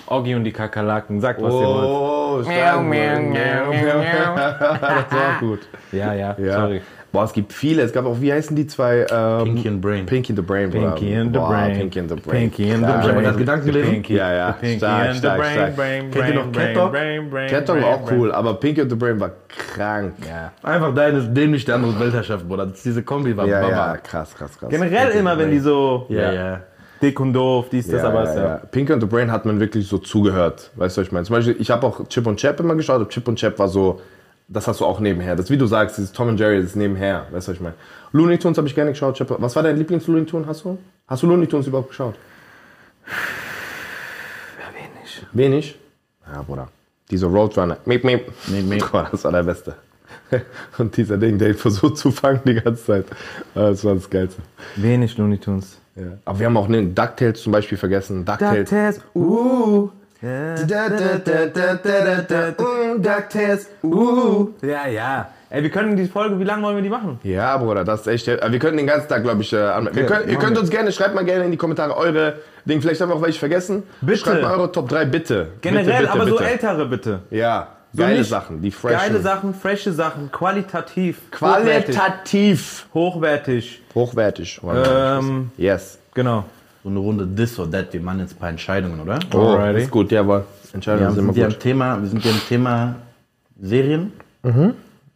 [0.07, 1.19] Oggi und die Kakerlaken.
[1.21, 1.85] Sagt, was ihr wollt.
[1.85, 2.57] Oh, stark.
[4.81, 5.59] Das war gut.
[5.91, 6.53] Ja, ja, Ja.
[6.61, 6.81] sorry.
[7.11, 7.81] Boah, es gibt viele.
[7.83, 9.05] Es gab auch, wie heißen die zwei?
[9.09, 10.05] Ähm, Pinky and Brain.
[10.05, 10.69] Pinky and the Brain.
[10.69, 11.73] Pinky and the Boah, Brain.
[11.77, 12.51] Pinky and the Brain.
[12.51, 12.91] Pinky and the.
[13.01, 13.15] Brain.
[13.15, 13.91] man das Gedanken The lesen?
[13.93, 14.15] Pinky.
[14.17, 14.47] Ja, ja.
[14.51, 15.75] The Pinky Stark, and the stark, Brain, stark.
[15.77, 18.19] Brain, Kennt ihr noch Brain, Cat Brain, Cat Brain, war auch Brain.
[18.19, 20.13] cool, aber Pinky and the Brain war krank.
[20.27, 20.51] Ja.
[20.69, 22.65] Einfach deine dämlich der andere Weltherrschaft, Bruder.
[22.67, 23.71] Das- Diese Kombi war Ja, Baba.
[23.71, 24.69] ja, krass, krass, krass.
[24.69, 26.59] Generell immer, wenn die so Ja, ja.
[27.01, 28.43] Dick und doof, dies, das, ja, aber ja, ist ja.
[28.43, 28.57] ja.
[28.57, 30.71] Pinky and the Brain hat man wirklich so zugehört.
[30.75, 31.25] Weißt du, was ich meine?
[31.25, 32.95] Zum Beispiel, ich habe auch Chip und Chap immer geschaut.
[33.01, 34.01] aber Chip und Chap war so,
[34.47, 35.35] das hast du auch nebenher.
[35.35, 37.27] Das, wie du sagst, dieses Tom und Jerry, das ist nebenher.
[37.31, 37.75] Weißt du, was ich meine?
[38.13, 39.15] Looney Tunes habe ich gerne geschaut.
[39.15, 40.47] Chip, was war dein Lieblings-Looney Tunes?
[40.47, 40.77] Hast du?
[41.07, 42.15] Hast du Looney Tunes überhaupt geschaut?
[44.73, 45.25] wenig.
[45.33, 45.79] Wenig?
[46.31, 46.69] Ja, Bruder.
[47.09, 47.77] Dieser Roadrunner.
[47.85, 48.31] Miep, miep.
[48.47, 48.83] Miep, miep.
[48.91, 49.75] Boah, das war der Beste.
[50.77, 53.05] Und dieser Ding, der ihn versucht zu fangen die ganze Zeit.
[53.55, 54.41] Ah, Das war das Geilste.
[54.75, 55.77] Wenig Looney Tunes.
[55.95, 56.03] Ja.
[56.25, 58.23] Aber wir haben auch einen DuckTales zum Beispiel vergessen.
[58.25, 58.69] DuckTales.
[58.69, 59.89] DuckTales, uh.
[62.97, 63.67] DuckTales.
[63.83, 64.49] Uh.
[64.61, 65.29] Ja, ja.
[65.49, 67.19] Ey, wir können die Folge, wie lange wollen wir die machen?
[67.23, 68.27] Ja, Bruder, das ist echt.
[68.27, 69.95] äh, Wir können den ganzen Tag, glaube ich, äh, anmelden.
[70.01, 70.61] wir können, ihr könnt wir.
[70.61, 72.81] uns gerne, schreibt mal gerne in die Kommentare eure Dinge.
[72.81, 73.83] Vielleicht haben wir auch welche vergessen.
[74.01, 74.17] Bitte.
[74.17, 75.47] Schreibt mal eure Top 3, bitte.
[75.61, 76.37] Generell, bitte, bitte, aber bitte.
[76.37, 77.19] so ältere bitte.
[77.29, 79.21] Ja, geile nicht Sachen, die fresh Geile.
[79.21, 81.29] Sachen, frische Sachen, qualitativ.
[81.31, 82.87] Qualitativ.
[82.93, 83.81] hochwertig.
[83.93, 84.61] Hochwertig.
[84.63, 85.97] Ähm, yes.
[86.13, 86.45] genau.
[86.83, 87.91] So eine Runde This or That.
[87.93, 89.19] Wir machen jetzt ein paar Entscheidungen, oder?
[89.33, 89.83] Oh, Alrighty.
[89.83, 90.45] ist gut, jawohl.
[90.73, 91.53] Entscheidungen Ja, wir sind immer gut.
[91.53, 92.95] im Thema, wir sind ja im Thema
[93.59, 94.13] Serien.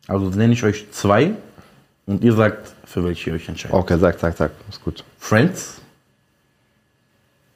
[0.08, 1.32] Also nenne ich euch zwei
[2.06, 3.78] und ihr sagt, für welche ihr euch entscheidet.
[3.78, 4.52] Okay, sag, sag, sag.
[4.70, 5.04] Ist gut.
[5.18, 5.80] Friends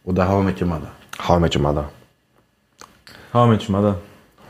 [0.05, 0.91] oder How I Met Your Mother?
[1.19, 1.89] How I Met Your Mother.
[3.35, 3.99] How Much Mother.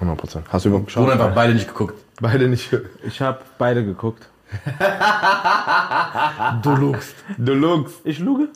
[0.02, 0.44] 100%.
[0.50, 1.04] Hast du überhaupt geschaut?
[1.04, 1.96] Oder einfach beide nicht geguckt.
[2.22, 2.70] Beide nicht.
[3.06, 4.28] Ich habe beide geguckt.
[6.62, 7.16] Du lugst.
[7.38, 8.02] Du lugst.
[8.04, 8.48] Ich luge.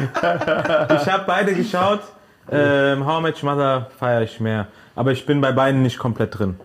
[0.00, 2.00] ich habe beide geschaut.
[2.50, 4.68] Ähm, How Much Mother feiere ich mehr.
[4.94, 6.58] Aber ich bin bei beiden nicht komplett drin.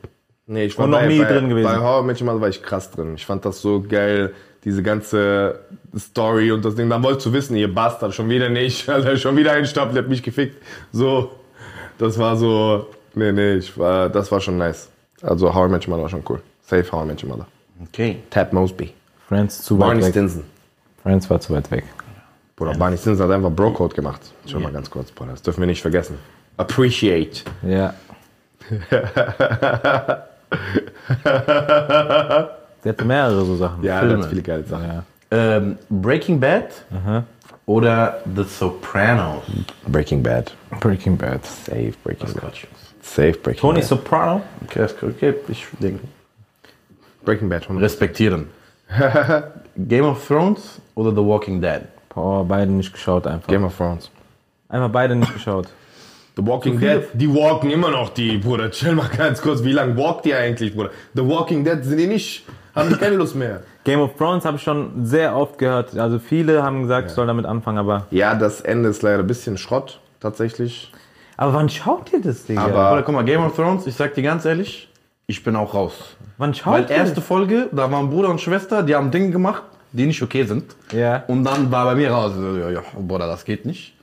[0.47, 1.67] Nee, ich war Und noch bei, nie bei, drin gewesen.
[1.67, 3.15] Bei How Your Mother war ich krass drin.
[3.15, 5.59] Ich fand das so geil, diese ganze
[5.97, 6.89] Story und das Ding.
[6.89, 8.89] Dann wolltest du wissen, ihr Bastard, schon wieder nicht.
[8.97, 10.61] Also schon wieder ein Stopp, der hat mich gefickt.
[10.91, 11.31] So,
[11.97, 14.89] das war so, nee, nee, ich war, das war schon nice.
[15.21, 16.41] Also How I Met Your Mother war schon cool.
[16.65, 17.47] Safe How I Met Your Mother.
[17.87, 18.17] Okay.
[18.29, 18.93] Tab Mosby.
[19.27, 20.11] Friends zu weit Barney weg.
[20.11, 20.43] Stinson.
[21.03, 21.83] Friends war zu weit weg.
[22.55, 24.21] Bruder, Barney Stinson hat einfach Bro-Code gemacht.
[24.45, 25.31] Schon mal ganz kurz, Bruder.
[25.31, 26.17] Das dürfen wir nicht vergessen.
[26.57, 27.43] Appreciate.
[27.61, 27.93] Ja.
[32.83, 33.83] Sie hatte mehrere so Sachen.
[33.83, 34.17] Ja, Filme.
[34.17, 34.87] das viele geile Sachen.
[34.87, 35.03] Ja.
[35.29, 36.69] Ähm, Breaking Bad
[37.67, 39.43] oder The Sopranos?
[39.87, 40.51] Breaking Bad.
[40.79, 41.45] Breaking Bad.
[41.45, 42.53] Safe Breaking Bad.
[43.01, 43.87] Safe Breaking Tony Bad.
[43.87, 44.41] Soprano.
[44.65, 45.35] Okay, ist okay.
[45.47, 46.07] Ich denke.
[47.23, 47.67] Breaking Bad.
[47.67, 47.79] 100%.
[47.79, 48.49] Respektieren.
[49.77, 51.81] Game of Thrones oder The Walking Dead?
[52.09, 53.47] Boah, beide nicht geschaut einfach.
[53.47, 54.09] Game of Thrones.
[54.69, 55.67] Einfach beide nicht geschaut.
[56.37, 58.69] The Walking Dead, die walken immer noch, die, Bruder.
[58.69, 59.63] Chill mal ganz kurz.
[59.63, 60.91] Wie lange walkt die eigentlich, Bruder?
[61.15, 63.63] The Walking Dead sind die nicht, haben die keine Lust mehr.
[63.87, 65.97] Game of Thrones habe ich schon sehr oft gehört.
[65.97, 68.05] Also viele haben gesagt, ich soll damit anfangen, aber.
[68.11, 70.91] Ja, das Ende ist leider ein bisschen Schrott, tatsächlich.
[71.37, 72.63] Aber wann schaut ihr das, Digga?
[72.65, 74.89] Aber- Oder guck mal, Game of Thrones, ich sag dir ganz ehrlich,
[75.25, 75.93] ich bin auch raus.
[76.37, 77.23] wann schaut Weil ihr erste das?
[77.23, 80.75] Folge, da waren Bruder und Schwester, die haben Dinge gemacht, die nicht okay sind.
[80.91, 81.23] Ja.
[81.27, 83.93] Und dann war bei mir raus, so, ja, ja, Bruder, das geht nicht.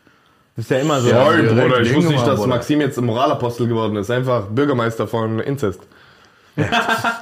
[0.56, 1.10] Das ist ja immer so.
[1.10, 1.24] Ja.
[1.24, 2.46] Sorry, Bruder, ich Ding wusste nicht, dass.
[2.46, 4.10] Maxim jetzt ein Moralapostel geworden ist.
[4.10, 5.80] Einfach Bürgermeister von Inzest.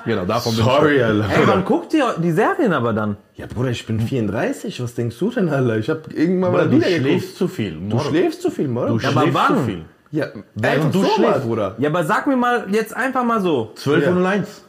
[0.04, 1.26] Genau, davon Sorry, Alter.
[1.30, 3.16] Ey, wann guckt ihr die Serien aber dann?
[3.36, 4.82] Ja, Bruder, ich bin 34.
[4.82, 5.78] Was denkst du denn, Alter?
[5.78, 7.78] Ich hab irgendwann Bruder, mal du wieder schläfst zu viel.
[7.88, 8.88] Du schläfst zu viel, Bruder.
[8.88, 9.56] Du Ja, aber schläfst wann?
[9.58, 9.84] zu viel.
[10.10, 11.42] Ja, Während du so mal, schläfst.
[11.44, 11.74] Bruder.
[11.78, 13.72] Ja, aber sag mir mal jetzt einfach mal so.
[13.76, 14.10] 12 Ja.
[14.12, 14.62] und 1.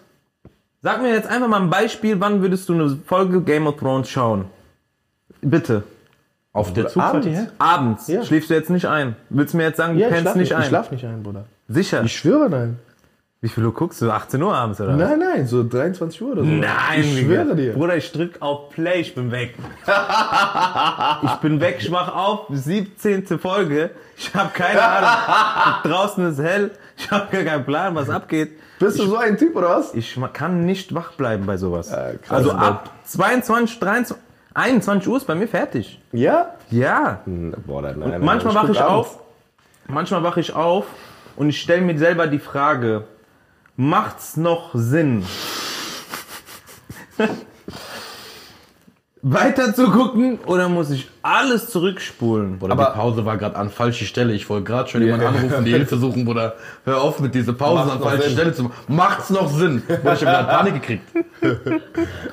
[0.81, 4.09] Sag mir jetzt einfach mal ein Beispiel, wann würdest du eine Folge Game of Thrones
[4.09, 4.45] schauen?
[5.41, 5.83] Bitte.
[6.53, 6.93] Auf der abends.
[6.93, 7.47] Zugfahrt hierher?
[7.57, 8.11] Abends.
[8.27, 9.15] Schläfst du jetzt nicht ein?
[9.29, 10.63] Willst du mir jetzt sagen, du ich pennst nicht Ich ein?
[10.63, 11.45] schlaf nicht ein, Bruder.
[11.67, 12.03] Sicher.
[12.03, 12.77] Ich schwöre, nein.
[13.43, 14.09] Wie viel Uhr guckst du?
[14.09, 14.95] 18 Uhr abends oder?
[14.95, 16.47] Nein, nein, so 23 Uhr oder so.
[16.47, 17.73] Nein, ich schwöre dir.
[17.73, 19.55] Bruder, ich drück auf Play, ich bin weg.
[21.23, 23.37] ich bin weg, ich mach auf, 17.
[23.37, 23.89] Folge.
[24.15, 25.09] Ich habe keine Ahnung.
[25.83, 28.57] Draußen ist hell, ich habe gar keinen Plan, was abgeht.
[28.79, 29.93] Bist du so ein Typ oder was?
[29.93, 31.89] Ich kann nicht wach bleiben bei sowas.
[31.89, 32.63] krass, also Mann.
[32.63, 34.17] ab 22, 23,
[34.53, 35.99] 21 Uhr ist bei mir fertig.
[36.13, 36.53] Ja?
[36.69, 37.19] Ja.
[37.25, 39.09] Boah, nein, nein, manchmal ich wache ich abends.
[39.09, 39.19] auf,
[39.89, 40.85] manchmal wache ich auf
[41.35, 43.03] und ich stelle mir selber die Frage,
[43.75, 45.23] macht's noch Sinn?
[49.25, 52.57] Weiter zu gucken oder muss ich alles zurückspulen?
[52.59, 54.33] Oder Aber- die Pause war gerade an falsche Stelle.
[54.33, 56.55] Ich wollte gerade schon jemanden anrufen, die Hilfe suchen, Bruder.
[56.83, 58.31] Hör auf mit dieser Pause Macht an falsche Sinn.
[58.33, 58.73] Stelle zu machen.
[58.89, 59.81] Macht's noch Sinn?
[59.87, 61.07] Bruder, ich habe gerade Panik gekriegt.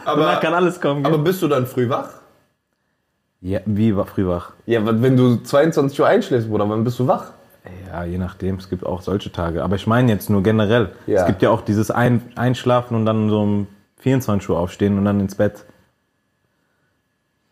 [0.04, 1.06] Danach kann alles kommen.
[1.06, 2.08] Aber bist du dann früh wach?
[3.42, 4.50] ja, wie war früh wach?
[4.66, 7.30] Ja, wenn du 22 Uhr einschläfst, Bruder, wann bist du wach?
[7.86, 8.56] Ja, je nachdem.
[8.56, 9.62] Es gibt auch solche Tage.
[9.62, 10.90] Aber ich meine jetzt nur generell.
[11.06, 11.20] Ja.
[11.20, 13.66] Es gibt ja auch dieses Ein Einschlafen und dann so um
[13.98, 15.64] 24 Uhr aufstehen und dann ins Bett.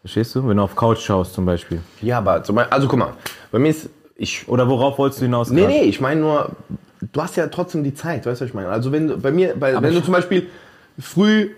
[0.01, 0.49] Verstehst du?
[0.49, 1.83] Wenn du auf Couch schaust zum Beispiel.
[2.01, 3.12] Ja, aber zum Beispiel, also guck mal,
[3.51, 5.51] bei mir ist, ich, Oder worauf wolltest du hinaus?
[5.51, 6.51] nee, nee, ich meine nur,
[7.01, 8.68] du hast ja trotzdem die Zeit, weißt du, was ich meine?
[8.68, 10.49] Also wenn du, bei mir, bei, wenn du zum Beispiel
[10.99, 11.51] früh,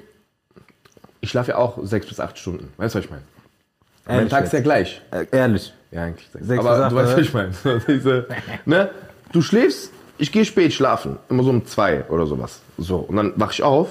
[1.20, 3.22] ich schlafe ja auch sechs bis acht Stunden, weißt du, was ich meine?
[4.06, 5.00] Mein Tag ist ja gleich.
[5.10, 5.72] Äh, ehrlich.
[5.90, 7.52] Ja, eigentlich Aber du weißt, was ich meine.
[7.88, 8.26] Diese,
[8.64, 8.90] ne?
[9.32, 12.60] Du schläfst, ich gehe spät schlafen, immer so um zwei oder sowas.
[12.78, 13.88] So, und dann wach ich auf,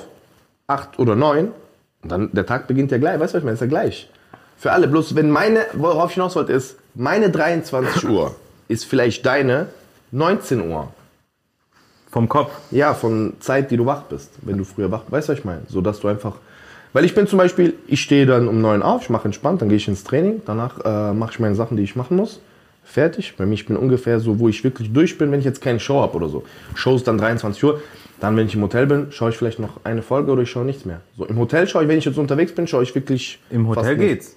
[0.68, 1.52] acht oder neun,
[2.02, 3.56] und dann der Tag beginnt ja gleich, weißt du, was ich meine?
[3.56, 4.10] Ist ja gleich.
[4.58, 8.36] Für alle, bloß wenn meine, worauf ich hinaus wollte, ist, meine 23 Uhr
[8.68, 9.68] ist vielleicht deine
[10.12, 10.90] 19 Uhr.
[12.12, 12.52] Vom Kopf.
[12.72, 15.46] Ja, von Zeit, die du wach bist, wenn du früher wach Weißt du, was ich
[15.46, 15.62] meine?
[15.68, 16.36] So, dass du einfach.
[16.94, 19.70] Weil ich bin zum Beispiel, ich stehe dann um neun auf, ich mache entspannt, dann
[19.70, 22.42] gehe ich ins Training, danach äh, mache ich meine Sachen, die ich machen muss.
[22.84, 23.36] Fertig.
[23.38, 25.80] Bei mir, ich bin ungefähr so, wo ich wirklich durch bin, wenn ich jetzt keine
[25.80, 26.44] Show habe oder so.
[26.74, 27.82] Show ist dann 23 Uhr.
[28.20, 30.66] Dann, wenn ich im Hotel bin, schaue ich vielleicht noch eine Folge oder ich schaue
[30.66, 31.02] nichts mehr.
[31.16, 33.40] So, im Hotel schaue ich, wenn ich jetzt unterwegs bin, schaue ich wirklich.
[33.52, 34.36] Im Hotel geht's.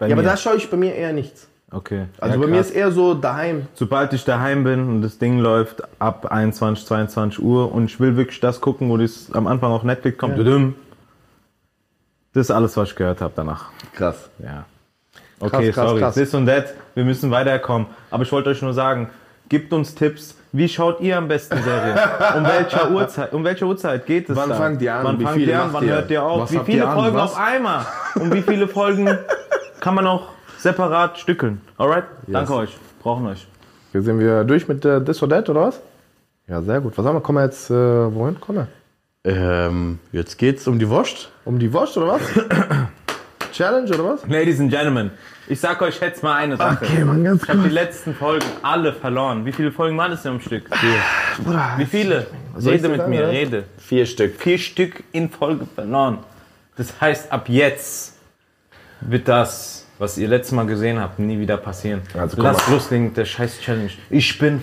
[0.00, 0.22] Ja, aber mir.
[0.22, 1.48] da schaue ich bei mir eher nichts.
[1.70, 2.04] Okay.
[2.20, 3.66] Also Ja, bei mir ist eher so daheim.
[3.74, 8.16] Sobald ich daheim bin und das Ding läuft ab 21, 22 Uhr und ich will
[8.16, 10.74] wirklich das gucken, wo das am Anfang auf Netflix kommt, düdüm.
[12.34, 13.66] Das ist alles, was ich gehört habe danach.
[13.94, 14.28] Krass.
[14.42, 14.64] Ja.
[15.40, 16.00] Okay, krass, sorry.
[16.00, 16.14] krass.
[16.14, 16.74] This und that.
[16.94, 17.86] Wir müssen weiterkommen.
[18.10, 19.10] Aber ich wollte euch nur sagen,
[19.48, 20.36] gebt uns Tipps.
[20.52, 21.98] Wie schaut ihr am besten Serien?
[22.36, 24.54] Um welcher Uhrzeit, um welche Uhrzeit geht es Wann da?
[24.56, 25.04] fangt ihr an?
[25.04, 25.72] Wann Wie fangt ihr an?
[25.72, 26.42] Wann hört ihr auf?
[26.42, 26.86] Was wie viele?
[26.86, 27.86] Folgen auf einmal?
[28.14, 29.18] Und wie viele Folgen
[29.80, 31.60] kann man auch separat stückeln?
[31.76, 32.04] Alright?
[32.26, 32.76] Danke euch.
[33.02, 33.46] Brauchen euch.
[33.92, 35.80] Hier sind wir durch mit äh, This or That, oder was?
[36.48, 36.96] Ja, sehr gut.
[36.96, 37.20] Was haben wir?
[37.20, 38.68] Kommen wir jetzt, äh, wohin kommen wir?
[39.26, 41.30] Ähm, jetzt geht's um die Wurst.
[41.46, 42.22] Um die Wurst, oder was?
[43.52, 44.26] Challenge, oder was?
[44.28, 45.10] Ladies and Gentlemen,
[45.48, 46.84] ich sag euch jetzt mal eine Sache.
[47.04, 49.46] Mann, ganz Ich habe die letzten Folgen alle verloren.
[49.46, 50.68] Wie viele Folgen waren es denn am Stück?
[51.78, 52.26] Wie viele?
[52.62, 53.64] Rede mit mir, rede.
[53.78, 54.40] Vier Stück.
[54.40, 56.18] Vier Stück in Folge verloren.
[56.76, 58.14] Das heißt, ab jetzt
[59.00, 62.02] wird das, was ihr letztes Mal gesehen habt, nie wieder passieren.
[62.18, 62.74] Also, Lasst mal.
[62.74, 63.90] loslegen mit der scheiß Challenge.
[64.10, 64.60] Ich bin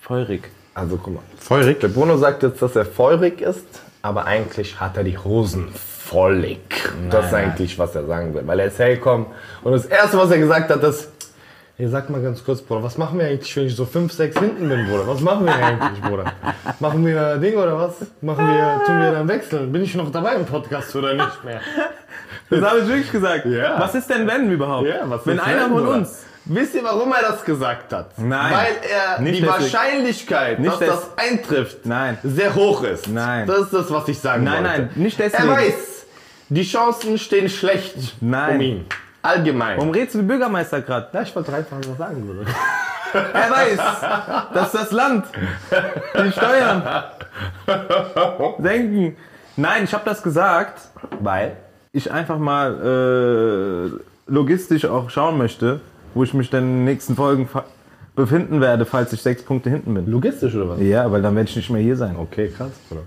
[0.00, 0.50] feurig.
[0.74, 1.22] Also guck mal.
[1.38, 1.80] Feurig.
[1.80, 3.66] Der Bruno sagt jetzt, dass er feurig ist,
[4.00, 6.58] aber eigentlich hat er die Hosen vollig.
[7.10, 8.46] das ist eigentlich, was er sagen will.
[8.46, 9.26] Weil er ist hergekommen
[9.62, 11.08] und das Erste, was er gesagt hat, ist,
[11.78, 14.38] Hey, sag mal ganz kurz, Bruder, was machen wir eigentlich, wenn ich so 5, 6
[14.38, 15.06] hinten bin, Bruder?
[15.06, 16.30] Was machen wir eigentlich, Bruder?
[16.80, 17.94] Machen wir Ding oder was?
[18.20, 19.72] Machen wir, tun wir dann wechseln?
[19.72, 21.60] Bin ich noch dabei im Podcast oder nicht mehr?
[22.50, 23.46] Das habe ich wirklich gesagt.
[23.46, 23.80] Ja.
[23.80, 24.86] Was ist denn wenn überhaupt?
[24.86, 26.24] Ja, was wenn ist einer von uns.
[26.54, 28.18] Wisst ihr, warum er das gesagt hat?
[28.18, 28.52] Nein.
[28.52, 29.62] Weil er Nicht die deswegen.
[29.62, 32.18] Wahrscheinlichkeit, Nicht dass des- das eintrifft, Nein.
[32.22, 33.08] sehr hoch ist.
[33.08, 33.46] Nein.
[33.46, 34.78] Das ist das, was ich sagen Nein, wollte.
[34.80, 35.48] nein, nicht deswegen.
[35.48, 36.06] Er weiß,
[36.48, 38.54] die Chancen stehen schlecht Nein.
[38.56, 38.86] um ihn.
[39.22, 39.76] Allgemein.
[39.78, 41.08] Warum redest du wie Bürgermeister gerade?
[41.12, 42.50] Ja, ich wollte einfach was sagen, Bruder.
[43.14, 43.78] Er weiß,
[44.54, 45.26] dass das Land
[46.16, 46.82] die Steuern
[48.58, 49.16] senken.
[49.56, 50.80] Nein, ich habe das gesagt,
[51.20, 51.56] Weil?
[51.92, 55.80] ich einfach mal äh, logistisch auch schauen möchte,
[56.14, 57.48] wo ich mich dann in den nächsten Folgen
[58.14, 60.06] befinden werde, falls ich sechs Punkte hinten bin.
[60.06, 60.80] Logistisch oder was?
[60.80, 62.16] Ja, weil dann werde ich nicht mehr hier sein.
[62.16, 62.72] Okay, krass.
[62.88, 63.02] Bruder.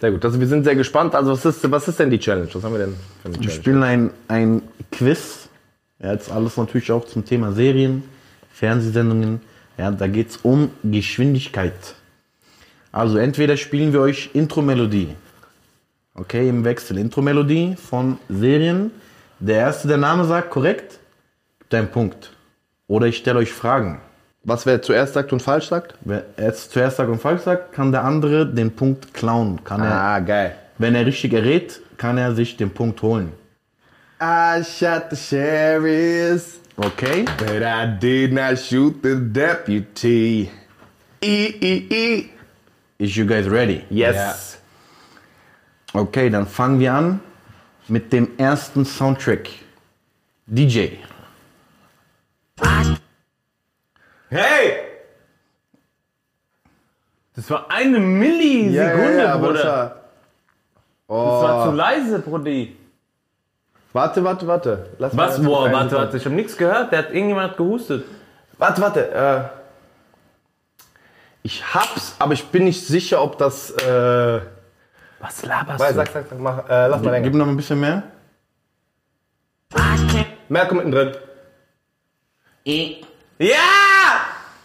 [0.00, 0.24] Sehr gut.
[0.24, 1.14] Also wir sind sehr gespannt.
[1.14, 2.48] Also was ist, was ist denn die Challenge?
[2.52, 3.60] Was haben wir denn für eine Wir Challenge?
[3.62, 5.48] spielen ein, ein Quiz.
[6.02, 8.02] Ja, jetzt alles natürlich auch zum Thema Serien,
[8.52, 9.40] Fernsehsendungen.
[9.78, 11.94] Ja, da geht es um Geschwindigkeit.
[12.92, 15.08] Also entweder spielen wir euch Intro-Melodie.
[16.14, 16.98] Okay, im Wechsel.
[16.98, 18.90] Intro-Melodie von Serien.
[19.40, 20.98] Der erste, der Name sagt, korrekt,
[21.72, 22.32] einen Punkt.
[22.86, 24.00] Oder ich stelle euch Fragen.
[24.42, 25.94] Was wer zuerst sagt und falsch sagt?
[26.02, 29.62] Wer jetzt zuerst sagt und falsch sagt, kann der andere den Punkt klauen.
[29.64, 30.54] Kann er, Ah, geil.
[30.78, 33.32] wenn er richtig errät, kann er sich den Punkt holen.
[34.20, 37.24] I shot the sheriff, Okay?
[37.38, 40.50] but I did not shoot the deputy.
[41.22, 42.30] I, I, I.
[42.98, 43.82] Is you guys ready?
[43.90, 44.58] Yes.
[45.94, 47.20] Okay, dann fangen wir an
[47.88, 49.48] mit dem ersten Soundtrack.
[50.46, 50.88] DJ.
[54.30, 54.80] Hey!
[57.36, 59.96] Das war eine Millisekunde, Bruder.
[61.06, 62.76] Das war, zu leise, Brudi.
[63.92, 64.90] Warte, warte, warte.
[64.98, 65.38] Lass Was?
[65.38, 65.96] mal- Boah, warte, Sekunde.
[65.96, 66.16] warte.
[66.16, 66.92] Ich habe nichts gehört.
[66.92, 68.04] Der hat irgendjemand gehustet.
[68.58, 69.10] Warte, warte.
[69.12, 69.42] Äh,
[71.42, 73.70] ich hab's, aber ich bin nicht sicher, ob das.
[73.70, 74.40] Äh,
[75.20, 77.24] Was laberst weil, sag, sag, sag, mach, äh, lass mal länger.
[77.24, 78.04] Gib noch ein bisschen mehr.
[80.48, 81.12] Merke mittendrin.
[82.64, 83.56] Ja!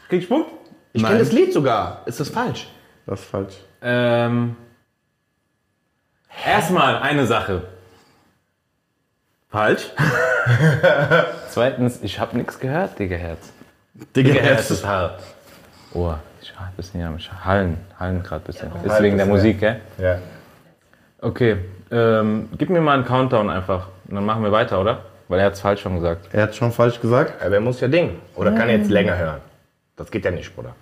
[0.07, 0.49] Krieg ich Punkt?
[0.93, 1.11] Ich Nein.
[1.11, 2.03] kenne das Lied sogar.
[2.05, 2.67] Ist das falsch?
[3.05, 3.55] Das ist falsch.
[3.81, 4.55] Ähm.
[6.45, 7.63] Erstmal eine Sache.
[9.49, 9.89] Falsch.
[11.49, 13.51] Zweitens, ich habe nichts gehört, Digga Herz.
[14.15, 14.71] Digga, Digga Herz Herz.
[14.71, 15.21] ist hart.
[15.93, 18.71] Oh, ich hab ein bisschen am Hallen, Hallen gerade ein bisschen.
[18.85, 19.81] Ist wegen der Musik, gell?
[19.97, 20.19] Ja.
[21.19, 21.57] Okay,
[21.91, 23.87] ähm, gib mir mal einen Countdown einfach.
[24.07, 25.03] Und dann machen wir weiter, oder?
[25.29, 26.27] Weil er hat's falsch schon gesagt.
[26.33, 27.41] Er hat schon falsch gesagt.
[27.41, 28.19] Aber er muss ja Ding.
[28.35, 29.39] Oder kann er jetzt länger hören?
[29.95, 30.75] Das geht ja nicht, Bruder.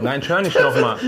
[0.00, 0.98] Nein, ich hör nicht nochmal.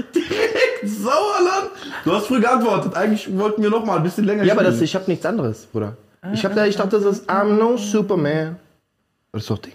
[0.83, 1.71] Sauerland!
[2.05, 2.97] Du hast früh geantwortet.
[2.97, 4.85] Eigentlich wollten wir noch mal ein bisschen länger Ja, aber das, spielen.
[4.87, 5.97] ich habe nichts anderes, Bruder.
[6.33, 8.57] Ich, hab da, ich dachte, das ist I'm no Superman.
[9.33, 9.75] Das ist doch Ding.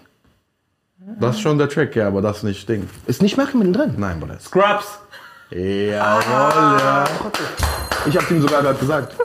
[1.19, 2.89] Das ist schon der Track, ja, aber das nicht Ding.
[3.05, 3.93] Ist nicht Merkel mittendrin.
[3.97, 4.39] Nein, Bruder.
[4.39, 4.97] Scrubs.
[5.51, 7.03] Jawohl, ja.
[8.07, 9.15] Ich hab's ihm sogar gerade gesagt.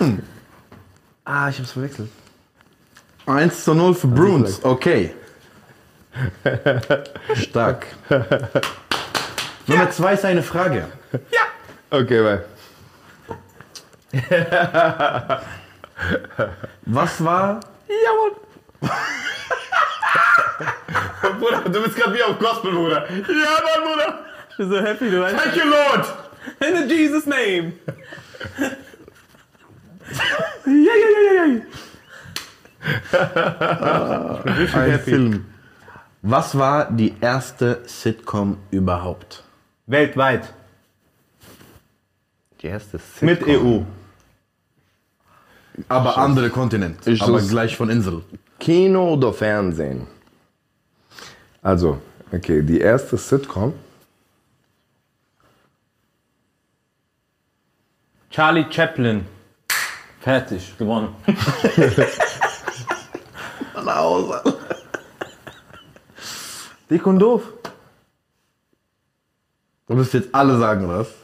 [1.26, 2.08] ah, ich hab's verwechselt.
[3.26, 4.64] 1 zu 0 für Bruins.
[4.64, 5.14] Okay.
[7.34, 7.86] Stark.
[9.66, 10.88] Nummer 2 ist eine Frage.
[11.90, 12.44] Okay, weil.
[16.86, 17.60] Was war
[21.38, 23.06] Bruder, du bist gerade wie auf Gospel, Bruder.
[23.10, 24.20] Ja, Mann, Bruder.
[24.50, 25.36] Ich bin so happy, du weißt.
[25.36, 26.06] Thank you, Lord.
[26.60, 27.72] In Jesus name.
[30.66, 31.62] Ja, ja, ja, ja, ja.
[34.74, 35.44] ein Film?
[36.22, 39.44] Was war die erste Sitcom überhaupt?
[39.86, 40.52] Weltweit.
[42.60, 43.82] Die erste Mit EU.
[45.88, 47.06] Aber andere Kontinent.
[47.06, 48.22] Ich aber gleich von Insel.
[48.58, 50.06] Kino oder Fernsehen?
[51.62, 52.00] Also,
[52.32, 53.74] okay, die erste Sitcom.
[58.30, 59.26] Charlie Chaplin.
[60.26, 61.14] Fertig, gewonnen.
[66.90, 67.44] Dick und doof.
[69.86, 71.14] Du musst jetzt alle sagen, oder was?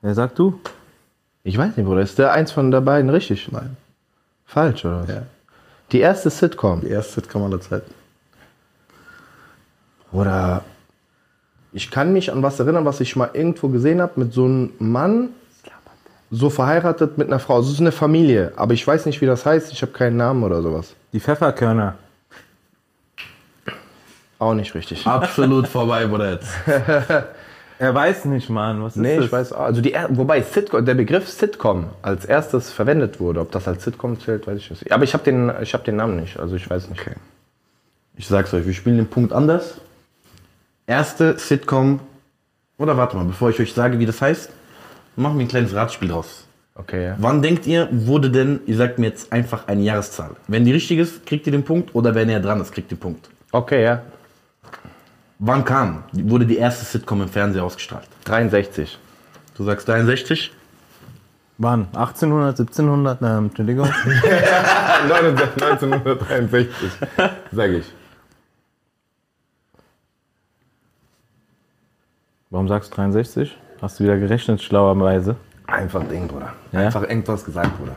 [0.00, 0.58] Wer sagt du?
[1.44, 2.00] Ich weiß nicht, Bruder.
[2.00, 3.52] Ist der eins von der beiden richtig?
[3.52, 3.76] Nein.
[4.44, 5.08] Falsch, oder was?
[5.10, 5.22] Ja.
[5.92, 6.80] Die erste Sitcom.
[6.80, 7.94] Die erste Sitcom aller Zeiten.
[10.10, 10.64] Oder
[11.70, 14.72] ich kann mich an was erinnern, was ich mal irgendwo gesehen habe mit so einem
[14.80, 15.28] Mann,
[16.30, 17.60] so verheiratet mit einer Frau.
[17.60, 19.72] Es ist eine Familie, aber ich weiß nicht, wie das heißt.
[19.72, 20.94] Ich habe keinen Namen oder sowas.
[21.12, 21.94] Die Pfefferkörner.
[24.38, 25.06] Auch nicht richtig.
[25.06, 26.32] Absolut vorbei, Bruder.
[26.32, 26.48] Jetzt.
[27.80, 28.82] Er weiß nicht, Mann.
[28.82, 29.26] Was ist Nee, das?
[29.26, 29.60] ich weiß auch.
[29.60, 33.38] Also die, wobei Sitcom, der Begriff Sitcom als erstes verwendet wurde.
[33.38, 34.90] Ob das als Sitcom zählt, weiß ich nicht.
[34.90, 37.00] Aber ich habe den, ich hab den Namen nicht, also ich weiß nicht.
[38.16, 39.80] Ich sag's euch, wir spielen den Punkt anders.
[40.88, 42.00] Erste Sitcom.
[42.78, 44.50] Oder warte mal, bevor ich euch sage, wie das heißt,
[45.18, 46.46] machen wir ein kleines Ratspiel draus.
[46.74, 47.16] Okay, ja.
[47.18, 50.36] Wann denkt ihr, wurde denn, ihr sagt mir jetzt einfach eine Jahreszahl.
[50.46, 52.98] Wenn die richtig ist, kriegt ihr den Punkt oder wer näher dran ist, kriegt den
[52.98, 53.28] Punkt.
[53.50, 54.02] Okay, ja.
[55.40, 58.06] Wann kam, wurde die erste Sitcom im Fernsehen ausgestrahlt?
[58.24, 58.96] 63.
[59.56, 60.52] Du sagst 63?
[61.58, 61.88] Wann?
[61.92, 63.22] 1800, 1700?
[63.22, 63.88] Ähm, Entschuldigung.
[65.02, 66.90] 1963,
[67.50, 67.86] sage ich.
[72.50, 73.56] Warum sagst du 63?
[73.80, 75.36] Hast du wieder gerechnet, schlauerweise?
[75.66, 76.52] Einfach Ding, Bruder.
[76.72, 76.86] Ja?
[76.86, 77.94] Einfach irgendwas gesagt, Bruder.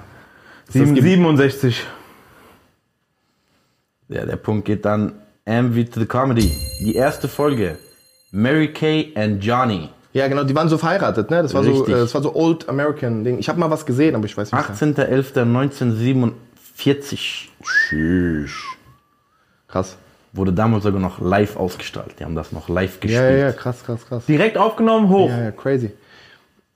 [0.68, 1.84] Sieben, 67.
[4.10, 5.14] Ja, der Punkt geht dann
[5.46, 6.52] MV to the Comedy.
[6.82, 7.78] Die erste Folge.
[8.32, 9.90] Mary Kay and Johnny.
[10.14, 11.42] Ja, genau, die waren so verheiratet, ne?
[11.42, 11.96] Das war so, Richtig.
[11.96, 13.40] äh, das war so Old American Ding.
[13.40, 14.62] Ich habe mal was gesehen, aber ich weiß nicht.
[14.62, 18.52] 18.11.1947 Tschüss.
[19.68, 19.96] Krass.
[20.34, 22.20] Wurde damals sogar noch live ausgestrahlt.
[22.20, 23.22] Die haben das noch live gespielt.
[23.22, 24.26] Ja, ja, ja, krass, krass, krass.
[24.26, 25.30] Direkt aufgenommen, hoch.
[25.30, 25.92] Ja, ja, crazy.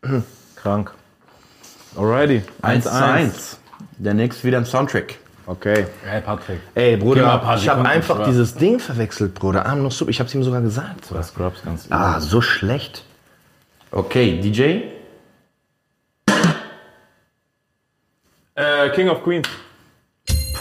[0.56, 0.92] Krank.
[1.98, 2.44] Alrighty.
[2.62, 3.60] 1 zu 1.
[3.98, 5.16] Der nächste wieder im Soundtrack.
[5.48, 5.86] Okay.
[6.04, 6.60] Hey, Patrick.
[6.74, 8.28] Ey, Bruder, ich habe einfach Spaß.
[8.28, 9.66] dieses Ding verwechselt, Bruder.
[9.66, 10.10] Arm noch Sub.
[10.10, 11.08] Ich hab's ihm sogar gesagt.
[11.08, 11.24] Bruder.
[11.24, 13.04] Scrubs ganz Ah, so schlecht.
[13.92, 14.92] Okay, DJ.
[18.56, 19.48] Äh, King of Queens.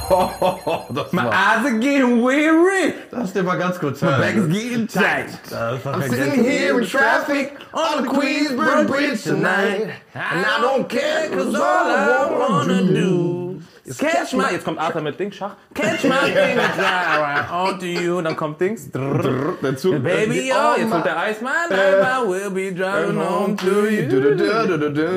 [0.09, 2.95] Das My war, eyes are getting weary.
[3.11, 4.53] das dir mal ganz kurz Back is hören.
[4.53, 5.27] getting tight.
[5.53, 9.91] I'm sitting here in traffic on the Queensbridge Bridge tonight.
[10.15, 13.45] And I don't care, cause all I wanna do
[13.87, 15.57] Is catch my, jetzt kommt Arthur mit Dings, Schach.
[15.75, 18.17] Catch my thing and right onto you.
[18.17, 18.91] Und dann kommt Dings.
[18.91, 20.03] Der Zug.
[20.03, 21.43] Baby, yo, jetzt holt der Eis.
[21.43, 24.09] My life, I will be driving home to you.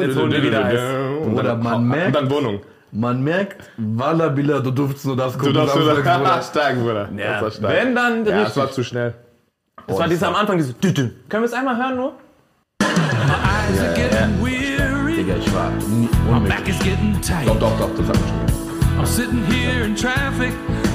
[0.02, 0.82] Jetzt holen wir wieder Eis.
[1.34, 2.60] Oder man Und merkt, dann Wohnung.
[2.92, 5.54] Man merkt, Walla Billa, du durftest nur das Du gucken.
[5.56, 6.42] darfst Samstags, wieder Bruder.
[6.52, 7.10] stark, Bruder.
[7.18, 7.74] Ja, Das war stark.
[7.74, 8.48] wenn dann Ja, richtig.
[8.50, 9.14] es war zu schnell.
[9.88, 10.76] das war dieses am Anfang, dieses.
[10.82, 12.14] Können wir es einmal hören nur?
[12.82, 15.16] eyes are getting weary.
[15.18, 17.48] Digga, ich war nie- My back is getting tight.
[17.48, 18.34] Doch, doch, doch, das hat mich
[18.98, 20.54] I'm sitting here in traffic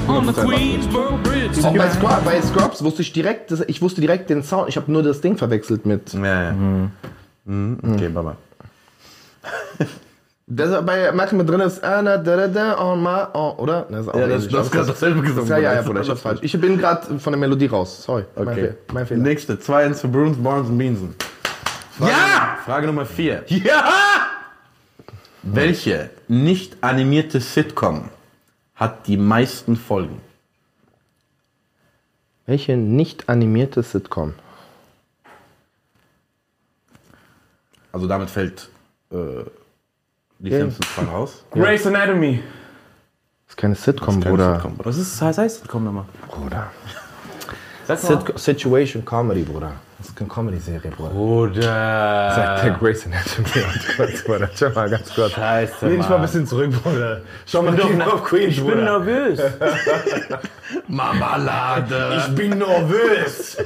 [0.09, 1.65] on the Queensboro Bridge.
[1.65, 4.67] Auch bei, Scrub, bei Scrubs wusste ich direkt, das- ich wusste direkt den Sound.
[4.69, 6.13] Ich habe nur das Ding verwechselt mit.
[6.13, 6.51] Ja, ja.
[7.45, 7.79] Mhm.
[7.93, 8.35] Okay, Baba.
[10.45, 13.87] Das bei Michael mit drin ist, ah, na, da, da, da, on my, oh, oder?
[13.89, 15.47] Das ist auch Ja, das, du hast gerade dasselbe gesungen.
[15.49, 16.39] Ja, ja, ja, Das- Bruder, ich hab's falsch.
[16.43, 18.03] Ich bin gerade von der Melodie raus.
[18.03, 18.25] Sorry.
[18.35, 18.55] Mein, Okay.
[18.55, 19.21] Fehl, mein Fehler.
[19.21, 21.15] Nächste, 2-1 für Bruins, Barnes und Beansen.
[21.97, 22.57] Frage, Ja!
[22.65, 23.43] Frage Nummer 4.
[23.47, 23.83] Ja!
[25.43, 28.09] Welche nicht animierte Sitcom
[28.75, 30.19] hat die meisten Folgen?
[32.45, 34.33] Welche nicht animierte Sitcom?
[37.91, 38.69] Also damit fällt
[39.11, 39.43] äh,
[40.43, 40.59] die Ja.
[40.59, 41.45] Simpsons voll raus.
[41.51, 42.43] Grey's Anatomy.
[43.45, 44.53] Das ist keine Sitcom, Keine Bruder.
[44.55, 44.89] Sitcom, Bruder.
[44.89, 45.67] Was ist das heißt?
[45.67, 46.05] Komm nochmal.
[46.27, 46.71] Bruder.
[47.85, 47.99] Sit
[48.39, 49.73] Situation Comedy, Bruder.
[49.97, 51.09] Das ist keine Comedy-Serie, Bruder.
[51.11, 52.31] Bruder.
[52.35, 54.49] Sagt der Grace Anatomy und kurz, Bruder.
[54.53, 55.31] Schau mal ganz kurz.
[55.31, 57.21] Scheiße, Lehn dich mal ein bisschen zurück, Bruder.
[57.45, 59.39] Schau mal doch of Queens, Ich bin nervös.
[60.87, 62.17] Marmelade!
[62.27, 63.57] Ich bin nervös.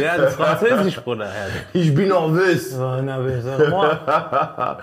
[0.00, 1.30] Ja, das ist Französisch, Bruder.
[1.72, 2.74] Ich bin nervös.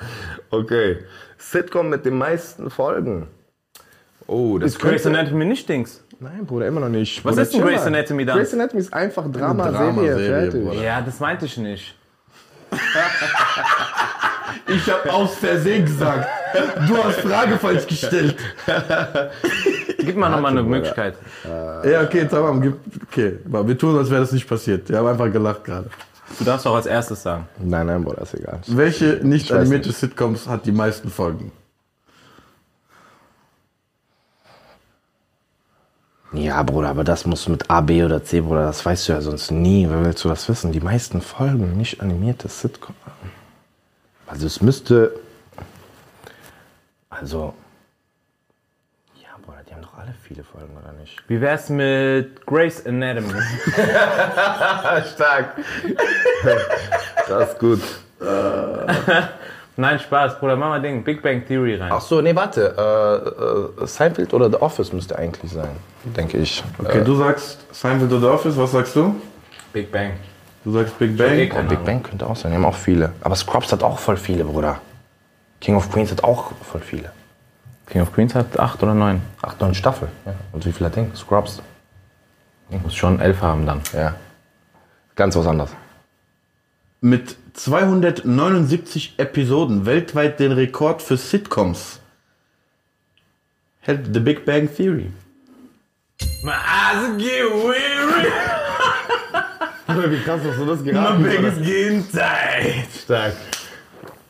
[0.52, 0.98] Okay.
[1.38, 3.28] Sitcom mit den meisten Folgen.
[4.28, 6.04] Oh, das Ist Grey's könnte- Anatomy nicht Dings?
[6.20, 7.24] Nein, Bruder, immer noch nicht.
[7.24, 7.88] Was Bruder, ist denn Grey's mal.
[7.88, 8.38] Anatomy dann?
[8.38, 10.52] Grey's Anatomy ist einfach Dramaserie.
[10.52, 10.74] Bruder.
[10.84, 11.96] Ja, das meinte ich nicht.
[14.68, 16.28] Ich habe aus Versehen gesagt.
[16.88, 18.36] Du hast Frage falsch gestellt.
[20.10, 21.16] Gib mal nochmal eine Möglichkeit.
[21.46, 23.38] Ja, okay, tamam, gib, okay.
[23.46, 24.90] Wir tun, als wäre das nicht passiert.
[24.90, 25.88] Wir haben einfach gelacht gerade.
[26.40, 27.48] Du darfst auch als erstes sagen.
[27.60, 28.60] Nein, nein, Bruder, ist egal.
[28.66, 30.00] Welche nicht animierte nicht.
[30.00, 31.52] Sitcoms hat die meisten Folgen?
[36.34, 39.14] Ja, Bruder, aber das musst du mit A, B oder C, Bruder, das weißt du
[39.14, 39.88] ja sonst nie.
[39.88, 40.72] Wer willst du das wissen?
[40.72, 42.96] Die meisten Folgen, nicht animierte Sitcom.
[44.26, 45.20] Also es müsste.
[47.10, 47.54] Also.
[49.16, 51.18] Ja, Bruder, die haben doch alle viele Folgen, oder nicht?
[51.28, 53.30] Wie wär's mit Grey's Anatomy?
[55.14, 55.56] Stark.
[57.28, 57.82] das ist gut.
[59.78, 61.04] Nein, Spaß, Bruder, mach mal Ding.
[61.04, 61.92] Big Bang Theory rein.
[61.92, 62.76] Ach so, nee, warte.
[62.78, 65.70] Äh, äh, Seinfeld oder The Office müsste eigentlich sein,
[66.04, 66.64] denke ich.
[66.80, 69.16] Okay, du sagst Seinfeld oder Office, was sagst du?
[69.72, 70.14] Big Bang.
[70.66, 71.50] Du sagst Big eh Bang.
[71.50, 71.86] keine Big Ahnung.
[71.86, 73.14] Bang könnte auch sein, die haben auch viele.
[73.22, 74.82] Aber Scrubs hat auch voll viele, Bruder.
[75.62, 77.12] King of Queens hat auch voll viele.
[77.90, 79.22] King of Queens hat acht oder neun.
[79.42, 80.12] Acht, neun Staffeln.
[80.26, 80.34] Ja.
[80.52, 81.14] Und wie viel hat Ding?
[81.16, 81.62] Scrubs.
[82.70, 83.82] Muss schon elf haben dann.
[83.94, 84.16] Ja.
[85.16, 85.72] Ganz was anderes.
[87.02, 92.00] Mit 279 Episoden weltweit den Rekord für Sitcoms
[93.80, 95.12] hält The Big Bang Theory.
[96.44, 98.32] My eyes get weary.
[100.12, 102.88] Wie krass hast du das My back is getting tight.
[103.04, 103.34] Stark.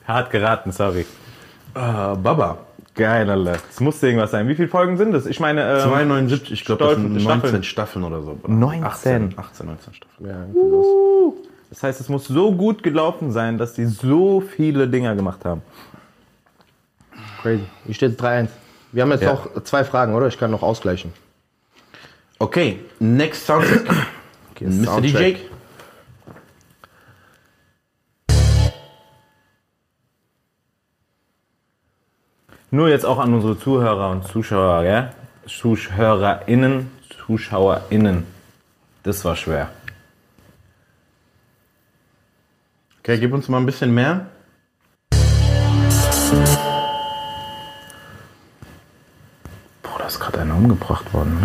[0.08, 1.06] Hart geraten, sorry.
[1.76, 2.69] Äh, Baba.
[3.00, 3.58] Geil, Alter.
[3.70, 4.48] Es musste irgendwas sein.
[4.50, 5.26] Wie viele Folgen sind es?
[5.26, 7.42] Ich meine, ähm, 279, ich glaube, das sind Staffeln.
[7.42, 8.38] 19 Staffeln oder so.
[8.46, 8.84] 19?
[8.84, 10.30] 18, 18 19 Staffeln.
[10.30, 10.86] Ja, los.
[11.70, 15.62] Das heißt, es muss so gut gelaufen sein, dass die so viele Dinger gemacht haben.
[17.42, 17.64] Crazy.
[17.86, 18.50] Wie steht es 3-1?
[18.92, 19.34] Wir haben jetzt Ja.
[19.34, 20.28] noch zwei Fragen, oder?
[20.28, 21.14] Ich kann noch ausgleichen.
[22.38, 23.86] Okay, next Soundtrack.
[24.60, 24.84] Mr.
[24.84, 25.02] Soundtrack.
[25.36, 25.36] DJ.
[32.72, 35.10] Nur jetzt auch an unsere Zuhörer und Zuschauer, gell?
[35.48, 38.28] ZuschauerInnen, ZuschauerInnen.
[39.02, 39.72] Das war schwer.
[43.00, 44.28] Okay, gib uns mal ein bisschen mehr.
[49.82, 51.40] Boah, da ist gerade einer umgebracht worden.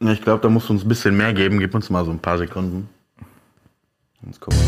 [0.00, 0.12] Ne?
[0.12, 1.58] Ich glaube, da musst du uns ein bisschen mehr geben.
[1.58, 2.88] Gib uns mal so ein paar Sekunden.
[4.22, 4.62] Sonst kommen wir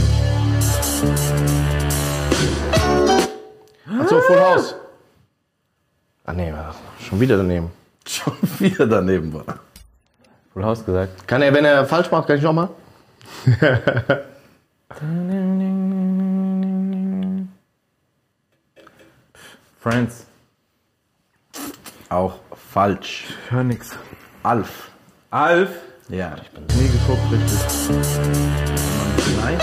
[4.00, 4.74] Achso, Full House.
[6.24, 7.70] Ah, nee, war schon wieder daneben.
[8.06, 9.32] schon wieder daneben.
[9.32, 9.44] War.
[10.52, 11.28] Full House gesagt.
[11.28, 12.70] Kann er, wenn er falsch macht, kann ich nochmal?
[19.80, 20.26] Friends.
[22.08, 22.40] Auch
[22.72, 23.26] falsch.
[23.50, 23.90] Hör nix.
[24.42, 24.90] Alf.
[25.30, 25.70] Alf.
[26.08, 26.36] Ja.
[26.76, 27.60] Nie geguckt, richtig.
[29.44, 29.58] Nein.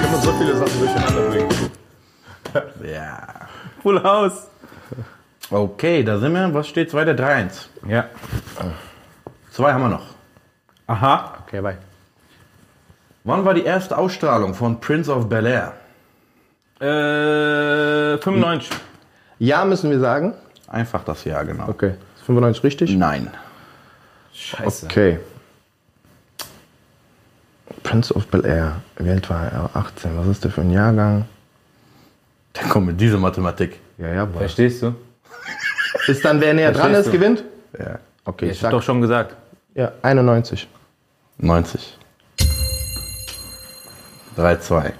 [0.00, 1.70] Kann man so viele Sachen durcheinander bringen.
[2.82, 3.18] Ja.
[3.82, 4.48] Full House.
[5.50, 6.54] Okay, da sind wir.
[6.54, 7.12] Was steht weiter?
[7.12, 7.66] 3-1.
[7.86, 8.06] Ja.
[9.50, 10.06] Zwei haben wir noch.
[10.86, 11.34] Aha.
[11.46, 11.76] Okay, bye.
[13.24, 15.74] Wann war die erste Ausstrahlung von Prince of Bel Air?
[16.80, 18.70] Äh, 95.
[19.38, 20.34] Ja, müssen wir sagen.
[20.68, 21.68] Einfach das Jahr, genau.
[21.68, 21.94] Okay.
[22.16, 22.96] Ist 95 richtig?
[22.96, 23.30] Nein.
[24.32, 24.86] Scheiße.
[24.86, 25.18] Okay.
[27.84, 28.80] Prince of Bel Air.
[28.98, 29.70] Wie alt war er?
[29.74, 30.16] 18.
[30.18, 31.26] Was ist der für ein Jahrgang?
[32.54, 33.78] Dann kommt mit dieser Mathematik.
[33.98, 34.38] Ja, ja, boah.
[34.40, 34.94] Verstehst du?
[36.08, 37.12] Ist dann, wer näher dran ist, du?
[37.12, 37.44] gewinnt?
[37.78, 37.98] Ja.
[38.24, 39.36] Okay, ich sag doch schon gesagt.
[39.74, 40.66] ja, 91.
[41.38, 41.98] 90.
[44.36, 44.92] 3-2.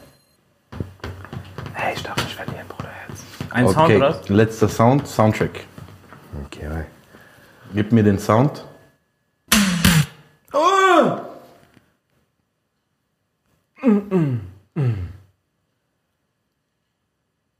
[1.73, 2.91] Hey, ich darf nicht verlieren, Bruder.
[3.09, 3.25] Jetzt.
[3.51, 4.29] Ein Sound Okay, oder was?
[4.29, 5.65] letzter Sound, Soundtrack.
[6.47, 6.85] Okay.
[7.75, 8.65] Gib mir den Sound.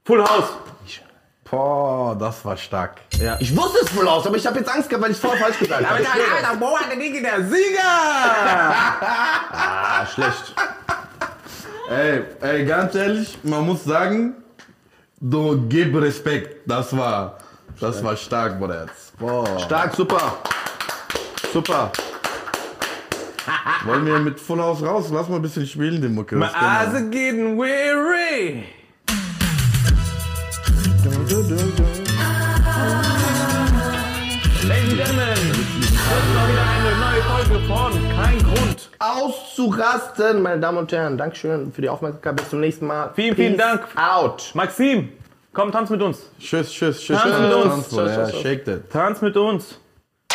[0.05, 0.49] Full House.
[1.49, 3.01] Boah, das war stark.
[3.39, 5.37] Ich wusste es wohl aus, aber ich habe jetzt Angst gehabt, weil ich es voll
[5.37, 6.57] falsch gesagt habe.
[6.57, 7.81] Boah, der Dicke, der Sieger!
[9.97, 10.53] Ah, schlecht.
[11.89, 14.33] Ey, ey, ganz ehrlich, man muss sagen,
[15.21, 16.69] du gib Respekt.
[16.69, 17.37] Das war,
[17.79, 18.87] das war stark, Bruder.
[19.17, 19.59] Boah.
[19.59, 20.39] Stark, super.
[21.53, 21.91] Super.
[23.85, 25.09] Wollen wir mit Full House raus?
[25.11, 26.35] Lass mal ein bisschen spielen, den Mucke.
[26.35, 28.63] My eyes are getting weary.
[34.67, 38.89] Ladies and Gentlemen, das ist mal wieder eine neue Folge von Kein Grund.
[38.99, 41.17] Auszurasten, meine Damen und Herren.
[41.17, 42.37] Dankeschön für die Aufmerksamkeit.
[42.37, 43.11] Bis zum nächsten Mal.
[43.15, 43.87] Vielen, vielen Dank.
[43.95, 44.51] Out.
[44.55, 45.09] Maxim,
[45.53, 46.29] komm, tanz mit uns.
[46.39, 47.21] Tschüss, tschüss, tschüss.
[47.21, 47.89] Tanz mit uns.
[47.89, 48.29] Bruder.
[48.29, 48.89] Ja, shake that.
[48.89, 49.79] Tanz mit uns.